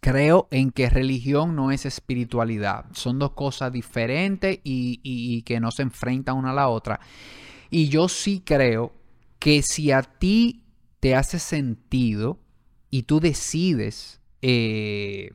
[0.00, 2.86] creo en que religión no es espiritualidad.
[2.92, 7.00] Son dos cosas diferentes y, y, que no se enfrentan una a la otra.
[7.70, 8.92] Y yo sí creo
[9.38, 10.64] que si a ti
[11.00, 12.38] te hace sentido
[12.90, 15.32] y tú decides eh,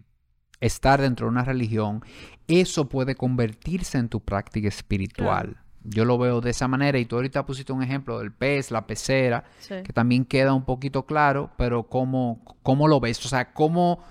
[0.64, 2.02] estar dentro de una religión,
[2.48, 5.58] eso puede convertirse en tu práctica espiritual.
[5.84, 8.88] Yo lo veo de esa manera y tú ahorita pusiste un ejemplo del pez, la
[8.88, 13.24] pecera, que también queda un poquito claro, pero ¿cómo, cómo lo ves?
[13.26, 14.04] O sea, ¿cómo...?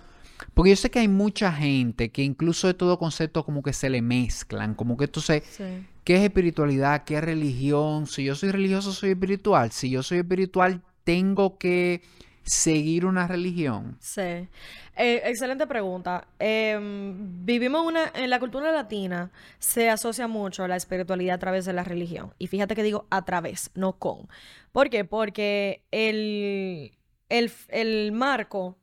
[0.54, 3.88] Porque yo sé que hay mucha gente que incluso de todo concepto como que se
[3.88, 5.86] le mezclan, como que entonces, sí.
[6.04, 7.04] ¿qué es espiritualidad?
[7.04, 8.06] ¿Qué es religión?
[8.06, 9.70] Si yo soy religioso, soy espiritual.
[9.70, 12.02] Si yo soy espiritual, tengo que
[12.44, 13.96] seguir una religión?
[14.00, 14.20] Sí.
[14.20, 16.26] Eh, excelente pregunta.
[16.38, 21.72] Em, vivimos una, en la cultura latina se asocia mucho la espiritualidad a través de
[21.72, 22.34] la religión.
[22.38, 24.28] Y fíjate que digo a través, no con.
[24.72, 25.04] ¿Por qué?
[25.04, 26.92] Porque el,
[27.28, 28.78] el marco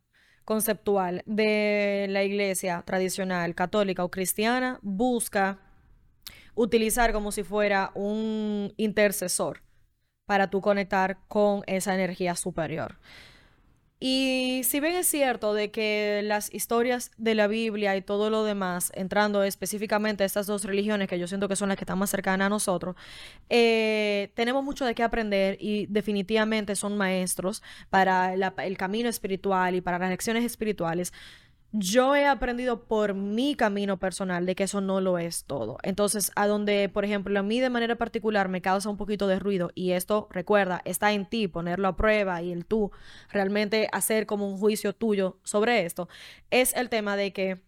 [0.45, 5.59] conceptual de la iglesia tradicional, católica o cristiana, busca
[6.55, 9.61] utilizar como si fuera un intercesor
[10.25, 12.97] para tú conectar con esa energía superior.
[14.01, 18.45] Y si bien es cierto de que las historias de la Biblia y todo lo
[18.45, 21.99] demás, entrando específicamente a estas dos religiones que yo siento que son las que están
[21.99, 22.95] más cercanas a nosotros,
[23.49, 29.81] eh, tenemos mucho de qué aprender y definitivamente son maestros para el camino espiritual y
[29.81, 31.11] para las lecciones espirituales
[31.71, 35.77] yo he aprendido por mi camino personal de que eso no lo es todo.
[35.83, 39.39] Entonces, a donde, por ejemplo, a mí de manera particular me causa un poquito de
[39.39, 42.91] ruido y esto, recuerda, está en ti ponerlo a prueba y el tú
[43.31, 46.09] realmente hacer como un juicio tuyo sobre esto,
[46.49, 47.61] es el tema de que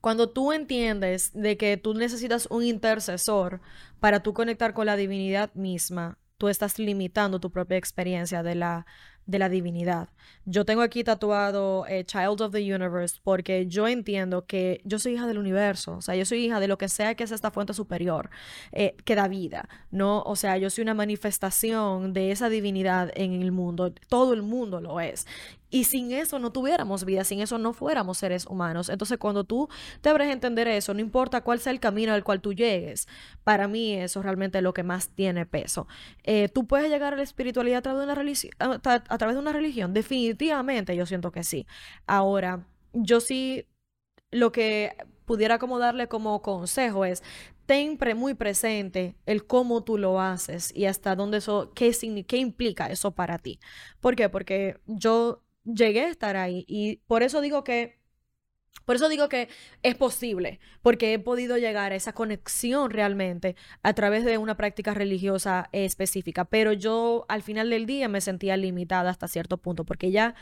[0.00, 3.60] cuando tú entiendes de que tú necesitas un intercesor
[4.00, 8.86] para tú conectar con la divinidad misma, tú estás limitando tu propia experiencia de la
[9.28, 10.08] de la divinidad.
[10.46, 15.12] Yo tengo aquí tatuado eh, Child of the Universe porque yo entiendo que yo soy
[15.12, 17.50] hija del universo, o sea, yo soy hija de lo que sea que es esta
[17.50, 18.30] fuente superior
[18.72, 20.22] eh, que da vida, ¿no?
[20.22, 24.80] O sea, yo soy una manifestación de esa divinidad en el mundo, todo el mundo
[24.80, 25.26] lo es.
[25.70, 28.88] Y sin eso no tuviéramos vida, sin eso no fuéramos seres humanos.
[28.88, 29.68] Entonces, cuando tú
[30.02, 33.08] a entender eso, no importa cuál sea el camino al cual tú llegues,
[33.44, 35.86] para mí eso realmente es lo que más tiene peso.
[36.24, 39.40] Eh, ¿Tú puedes llegar a la espiritualidad a través de una, religión, a través de
[39.40, 39.92] una religión?
[39.94, 41.66] Definitivamente yo siento que sí.
[42.06, 43.66] Ahora, yo sí
[44.30, 47.22] lo que pudiera como darle como consejo es
[47.66, 51.94] ten muy presente el cómo tú lo haces y hasta dónde eso, qué,
[52.26, 53.60] qué implica eso para ti.
[54.00, 54.30] ¿Por qué?
[54.30, 55.42] Porque yo
[55.74, 56.64] llegué a estar ahí.
[56.68, 57.98] Y por eso digo que,
[58.84, 59.48] por eso digo que
[59.82, 64.94] es posible, porque he podido llegar a esa conexión realmente a través de una práctica
[64.94, 66.44] religiosa específica.
[66.46, 70.34] Pero yo al final del día me sentía limitada hasta cierto punto, porque ya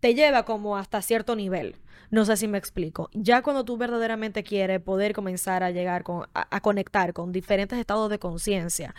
[0.00, 1.76] te lleva como hasta cierto nivel.
[2.10, 3.10] No sé si me explico.
[3.12, 8.08] Ya cuando tú verdaderamente quieres poder comenzar a llegar con, a conectar con diferentes estados
[8.08, 8.94] de conciencia,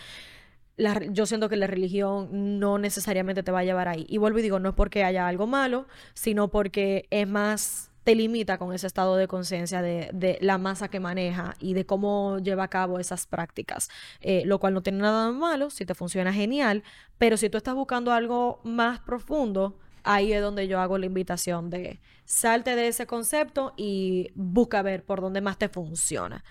[1.12, 4.06] yo siento que la religión no necesariamente te va a llevar ahí.
[4.10, 8.16] Y vuelvo y digo, no es porque haya algo malo, sino porque es más te
[8.16, 12.64] limita con ese estado de conciencia de, la masa que maneja y de cómo lleva
[12.64, 13.90] a cabo esas prácticas,
[14.22, 16.84] eh, lo cual no tiene nada de malo, si te funciona genial,
[17.18, 21.70] pero si tú estás buscando algo más profundo, ahí es donde yo hago la invitación
[21.70, 26.44] de salte de ese concepto y busca ver por dónde más te funciona.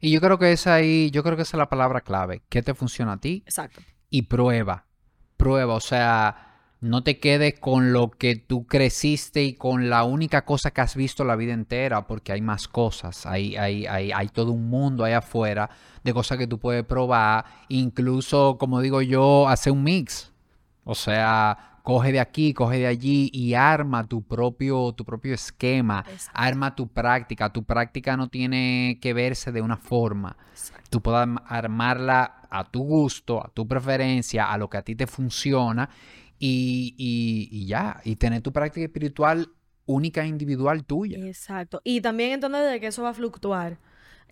[0.00, 2.42] Y yo creo que es ahí, yo creo que esa es la palabra clave.
[2.48, 3.42] ¿Qué te funciona a ti?
[3.46, 3.80] Exacto.
[4.10, 4.86] Y prueba.
[5.36, 5.74] Prueba.
[5.74, 6.52] O sea,
[6.82, 10.96] no te quedes con lo que tú creciste y con la única cosa que has
[10.96, 15.04] visto la vida entera, porque hay más cosas, hay, hay, hay, hay todo un mundo
[15.04, 15.70] ahí afuera
[16.02, 20.32] de cosas que tú puedes probar, incluso, como digo yo, hacer un mix.
[20.82, 26.04] O sea, coge de aquí, coge de allí y arma tu propio, tu propio esquema,
[26.32, 27.52] arma tu práctica.
[27.52, 30.36] Tu práctica no tiene que verse de una forma.
[30.90, 35.06] Tú puedes armarla a tu gusto, a tu preferencia, a lo que a ti te
[35.06, 35.88] funciona
[36.38, 39.50] y, ya, y tener tu práctica espiritual
[39.86, 41.18] única e individual tuya.
[41.26, 41.80] Exacto.
[41.84, 43.78] Y también entender de que eso va a fluctuar.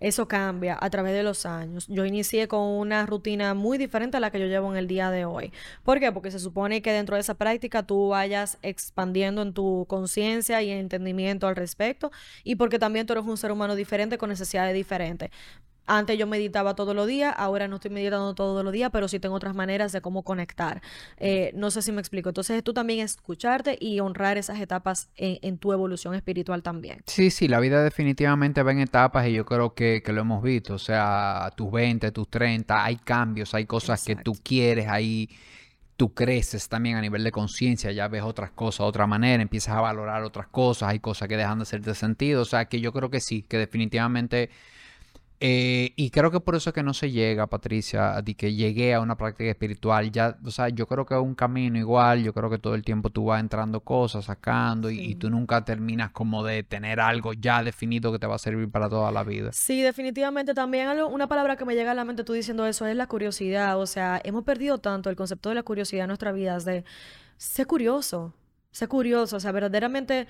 [0.01, 1.85] Eso cambia a través de los años.
[1.87, 5.11] Yo inicié con una rutina muy diferente a la que yo llevo en el día
[5.11, 5.53] de hoy.
[5.83, 6.11] ¿Por qué?
[6.11, 10.71] Porque se supone que dentro de esa práctica tú vayas expandiendo en tu conciencia y
[10.71, 12.11] entendimiento al respecto
[12.43, 15.29] y porque también tú eres un ser humano diferente con necesidades diferentes.
[15.93, 19.19] Antes yo meditaba todos los días, ahora no estoy meditando todos los días, pero sí
[19.19, 20.81] tengo otras maneras de cómo conectar.
[21.17, 22.29] Eh, no sé si me explico.
[22.29, 27.03] Entonces tú también escucharte y honrar esas etapas en, tu evolución espiritual también.
[27.07, 30.75] Sí, sí, la vida definitivamente va en etapas y yo creo que, lo hemos visto.
[30.75, 35.29] O sea, tus 20, tus 30, hay cambios, hay cosas que tú quieres, ahí
[35.97, 39.75] tú creces también a nivel de conciencia, ya ves otras cosas de otra manera, empiezas
[39.75, 42.43] a valorar otras cosas, hay cosas que dejan de hacerte sentido.
[42.43, 44.49] O sea, que yo creo que sí, que definitivamente
[45.43, 48.93] eh, y creo que por eso es que no se llega, Patricia, de que llegué
[48.93, 50.11] a una práctica espiritual.
[50.11, 52.21] Ya, o sea, yo creo que es un camino igual.
[52.21, 56.11] Yo creo que todo el tiempo tú vas entrando cosas, sacando, y, tú nunca terminas
[56.11, 59.49] como de tener algo ya definido que te va a servir para toda la vida.
[59.51, 60.53] Sí, definitivamente.
[60.53, 63.07] También algo, una palabra que me llega a la mente tú diciendo eso es la
[63.07, 63.79] curiosidad.
[63.79, 66.85] O sea, hemos perdido tanto el concepto de la curiosidad en nuestras vidas, de
[67.37, 68.35] ser curioso,
[68.69, 69.37] ser curioso.
[69.37, 70.27] O sea, verdaderamente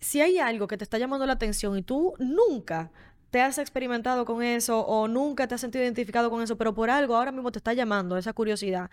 [0.00, 2.90] si hay algo que te está llamando la atención y tú nunca
[3.34, 6.88] te has experimentado con eso o nunca te has sentido identificado con eso, pero por
[6.88, 8.92] algo ahora mismo te está llamando esa curiosidad,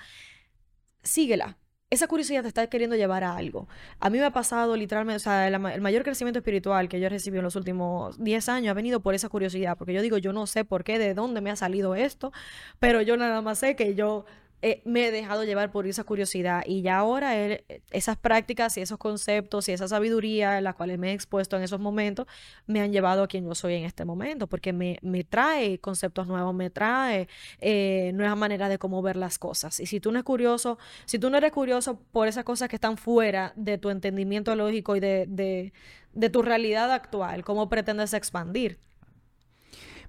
[1.04, 1.60] síguela.
[1.92, 3.68] Esa curiosidad te está queriendo llevar a algo.
[4.00, 7.06] A mí me ha pasado literalmente, o sea, el, el mayor crecimiento espiritual que yo
[7.06, 10.18] he recibido en los últimos 10 años ha venido por esa curiosidad, porque yo digo,
[10.18, 12.32] yo no sé por qué, de dónde me ha salido esto,
[12.80, 14.26] pero yo nada más sé que yo
[14.62, 17.36] eh, me he dejado llevar por esa curiosidad y ya ahora
[17.92, 21.64] esas prácticas y esos conceptos y esa sabiduría en las cuales me he expuesto en
[21.64, 22.28] esos momentos
[22.68, 25.00] me han llevado a quien yo soy en este momento porque me,
[25.30, 27.28] trae conceptos nuevos, me trae
[27.60, 29.80] eh, nuevas maneras de cómo ver las cosas.
[29.80, 32.76] Y si tú no eres curioso, si tú no eres curioso por esas cosas que
[32.76, 35.72] están fuera de tu entendimiento lógico y de,
[36.14, 38.80] de tu realidad actual, ¿cómo pretendes expandir?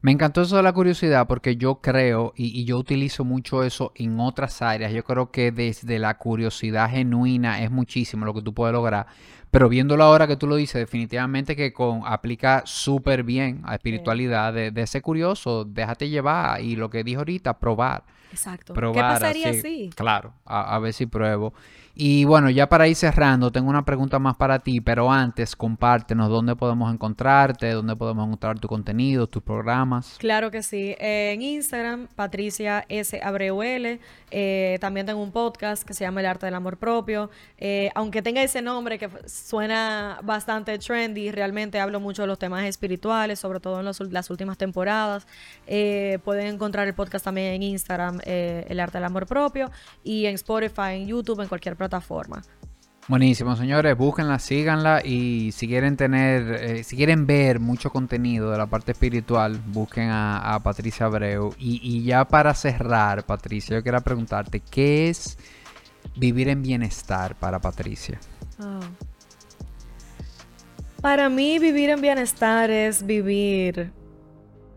[0.03, 4.19] Me encantó eso de la curiosidad porque yo creo, y, yo utilizo mucho eso en
[4.19, 8.73] otras áreas, yo creo que desde la curiosidad genuina es muchísimo lo que tú puedes
[8.73, 9.07] lograr,
[9.53, 14.53] pero viéndolo ahora que tú lo dices, definitivamente que con, aplica súper bien a espiritualidad
[14.53, 18.03] de, de, ser curioso, déjate llevar y lo que dijo ahorita, probar.
[18.33, 18.75] Exacto.
[18.75, 19.91] ¿Qué pasaría si?
[19.95, 21.53] Claro, a, a ver si pruebo.
[21.95, 26.31] Y bueno, ya para ir cerrando, tengo una pregunta más para ti, pero antes compártenos
[26.31, 30.17] dónde podemos encontrarte, dónde podemos encontrar tu contenido, tus programas.
[30.19, 30.97] Claro que sí.
[30.99, 33.21] en Instagram, Patricia S.
[33.23, 34.01] Abreuel.
[34.31, 37.29] Eh, también tengo un podcast que se llama El Arte del Amor Propio.
[37.59, 42.65] Eh, aunque tenga ese nombre que suena bastante trendy, realmente hablo mucho de los temas
[42.65, 45.27] espirituales, sobre todo en las últimas temporadas.
[45.67, 49.71] Eh, pueden encontrar el podcast también en Instagram, El Arte del Amor Propio,
[50.03, 52.43] y en Spotify, en YouTube, en cualquier plataforma.
[53.09, 58.57] Buenísimo, señores, búsquenla, síganla y si quieren tener, eh, si quieren ver mucho contenido de
[58.57, 61.53] la parte espiritual, busquen a, Patricia Abreu.
[61.59, 65.37] Y, ya para cerrar, Patricia, yo quiero preguntarte, ¿qué es
[66.17, 68.21] vivir en bienestar para Patricia?
[68.61, 68.79] Ah.
[71.01, 73.91] Para mí vivir en bienestar es vivir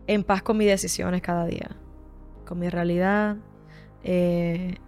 [0.08, 1.76] en paz con mis decisiones cada día,
[2.46, 3.36] con mi realidad,
[4.04, 4.78] eh,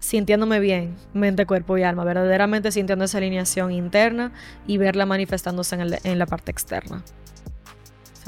[0.00, 4.32] sintiéndome bien, mente, cuerpo y alma, verdaderamente sintiendo esa alineación interna
[4.66, 7.02] y verla manifestándose en, la parte externa.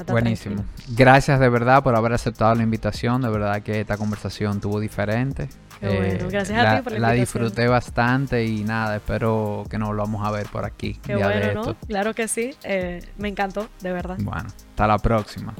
[0.07, 0.63] Buenísimo.
[0.89, 3.21] Gracias de verdad por haber aceptado la invitación.
[3.21, 5.49] De verdad que esta conversación tuvo diferente.
[5.81, 10.03] Eh, gracias a ti por la, la disfruté bastante y nada, espero que nos lo
[10.03, 10.99] vamos a ver por aquí.
[11.03, 11.75] Qué bueno, ¿no?
[11.87, 12.55] Claro que sí.
[12.63, 14.17] Eh, me encantó, de verdad.
[14.19, 15.53] Bueno, hasta la próxima.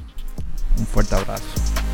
[0.78, 1.85] Un fuerte abrazo.